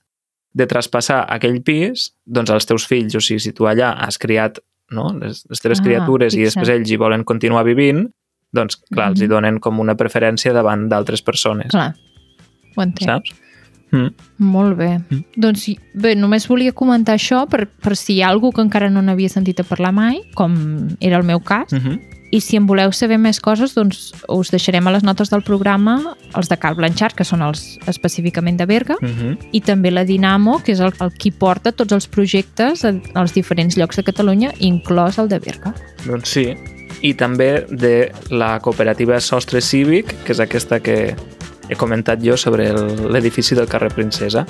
de 0.53 0.65
traspassar 0.67 1.25
aquell 1.29 1.61
pis 1.63 2.11
doncs, 2.25 2.49
als 2.49 2.65
teus 2.65 2.85
fills. 2.87 3.15
O 3.15 3.21
sigui, 3.21 3.39
si 3.39 3.53
tu 3.53 3.67
allà 3.69 3.93
has 3.97 4.17
criat 4.17 4.59
no, 4.89 5.09
les, 5.19 5.43
les 5.49 5.59
teves 5.59 5.79
Ah, 5.81 5.83
criatures 5.83 6.33
i 6.33 6.37
fixa't. 6.37 6.45
després 6.63 6.69
ells 6.69 6.91
hi 6.91 6.95
volen 6.97 7.23
continuar 7.23 7.63
vivint, 7.67 8.07
doncs, 8.53 8.77
clar, 8.91 9.09
els 9.11 9.19
hi 9.21 9.25
Mhm. 9.25 9.29
donen 9.29 9.59
com 9.59 9.79
una 9.79 9.95
preferència 9.95 10.53
davant 10.53 10.87
d'altres 10.89 11.21
persones, 11.21 11.67
Clar, 11.71 11.93
ho 12.75 12.81
entenc. 12.81 13.05
saps? 13.05 13.33
Mm. 13.91 14.13
Molt 14.39 14.77
bé. 14.77 14.99
Mm. 15.09 15.23
Doncs 15.37 15.69
bé, 15.93 16.15
només 16.15 16.47
volia 16.47 16.71
comentar 16.73 17.15
això 17.15 17.47
per, 17.49 17.67
per 17.67 17.95
si 17.95 18.15
hi 18.15 18.21
ha 18.21 18.29
algú 18.29 18.51
que 18.51 18.61
encara 18.61 18.89
no 18.89 19.01
n'havia 19.01 19.29
sentit 19.29 19.59
a 19.59 19.63
parlar 19.63 19.93
mai, 19.93 20.21
com 20.35 20.87
era 20.99 21.17
el 21.17 21.23
meu 21.23 21.39
cas, 21.39 21.71
Mm 21.71 21.77
-hmm. 21.79 21.99
I 22.31 22.41
si 22.41 22.57
en 22.59 22.65
voleu 22.67 22.91
saber 22.91 23.17
més 23.23 23.39
coses, 23.39 23.73
doncs 23.77 24.11
us 24.27 24.51
deixarem 24.51 24.87
a 24.87 24.91
les 24.91 25.03
notes 25.03 25.31
del 25.31 25.43
programa 25.47 26.15
els 26.35 26.49
de 26.51 26.57
Cal 26.59 26.75
Blanchard, 26.75 27.15
que 27.15 27.23
són 27.23 27.41
els 27.45 27.77
específicament 27.87 28.57
de 28.59 28.65
Berga, 28.65 28.95
Mm 29.01 29.07
-hmm. 29.07 29.37
i 29.51 29.61
també 29.61 29.91
la 29.91 30.03
Dinamo, 30.03 30.61
que 30.63 30.73
és 30.73 30.79
el, 30.79 30.93
el 30.99 31.11
qui 31.13 31.31
porta 31.31 31.71
tots 31.71 31.93
els 31.93 32.07
projectes 32.07 32.85
als 33.13 33.33
diferents 33.33 33.77
llocs 33.77 33.95
de 33.95 34.03
Catalunya, 34.03 34.51
inclòs 34.59 35.17
el 35.19 35.27
de 35.29 35.39
Berga. 35.39 35.73
Doncs 36.05 36.29
sí. 36.29 36.55
I 37.01 37.13
també 37.13 37.65
de 37.69 38.11
la 38.29 38.59
cooperativa 38.59 39.19
Sostre 39.19 39.61
Cívic, 39.61 40.15
que 40.23 40.31
és 40.31 40.39
aquesta 40.39 40.79
que 40.79 41.15
he 41.69 41.75
comentat 41.75 42.19
jo 42.23 42.37
sobre 42.37 42.73
l'edifici 42.73 43.55
del 43.55 43.67
carrer 43.67 43.89
Princesa. 43.93 44.45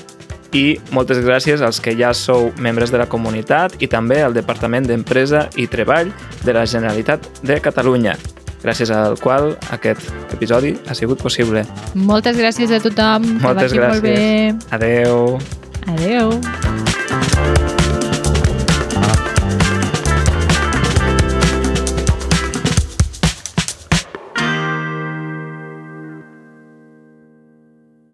I 0.56 0.80
moltes 0.96 1.20
gràcies 1.26 1.62
als 1.62 1.82
que 1.84 1.96
ja 1.98 2.14
sou 2.16 2.52
membres 2.64 2.92
de 2.94 3.02
la 3.02 3.08
comunitat 3.12 3.76
i 3.84 3.90
també 3.92 4.22
al 4.24 4.36
Departament 4.38 4.88
d'Empresa 4.88 5.48
i 5.60 5.68
Treball 5.68 6.14
de 6.46 6.56
la 6.56 6.66
Generalitat 6.66 7.28
de 7.44 7.60
Catalunya, 7.64 8.16
gràcies 8.64 8.92
al 8.92 9.20
qual 9.20 9.56
aquest 9.76 10.08
episodi 10.34 10.76
ha 10.88 10.96
sigut 10.96 11.22
possible. 11.22 11.66
Moltes 11.96 12.40
gràcies 12.40 12.72
a 12.72 12.82
tothom. 12.84 13.38
Moltes 13.44 13.74
que 13.74 13.84
vagi 13.84 13.92
molt 13.92 14.04
bé. 14.08 14.54
Adeu! 14.72 15.40
Adeu. 15.88 17.67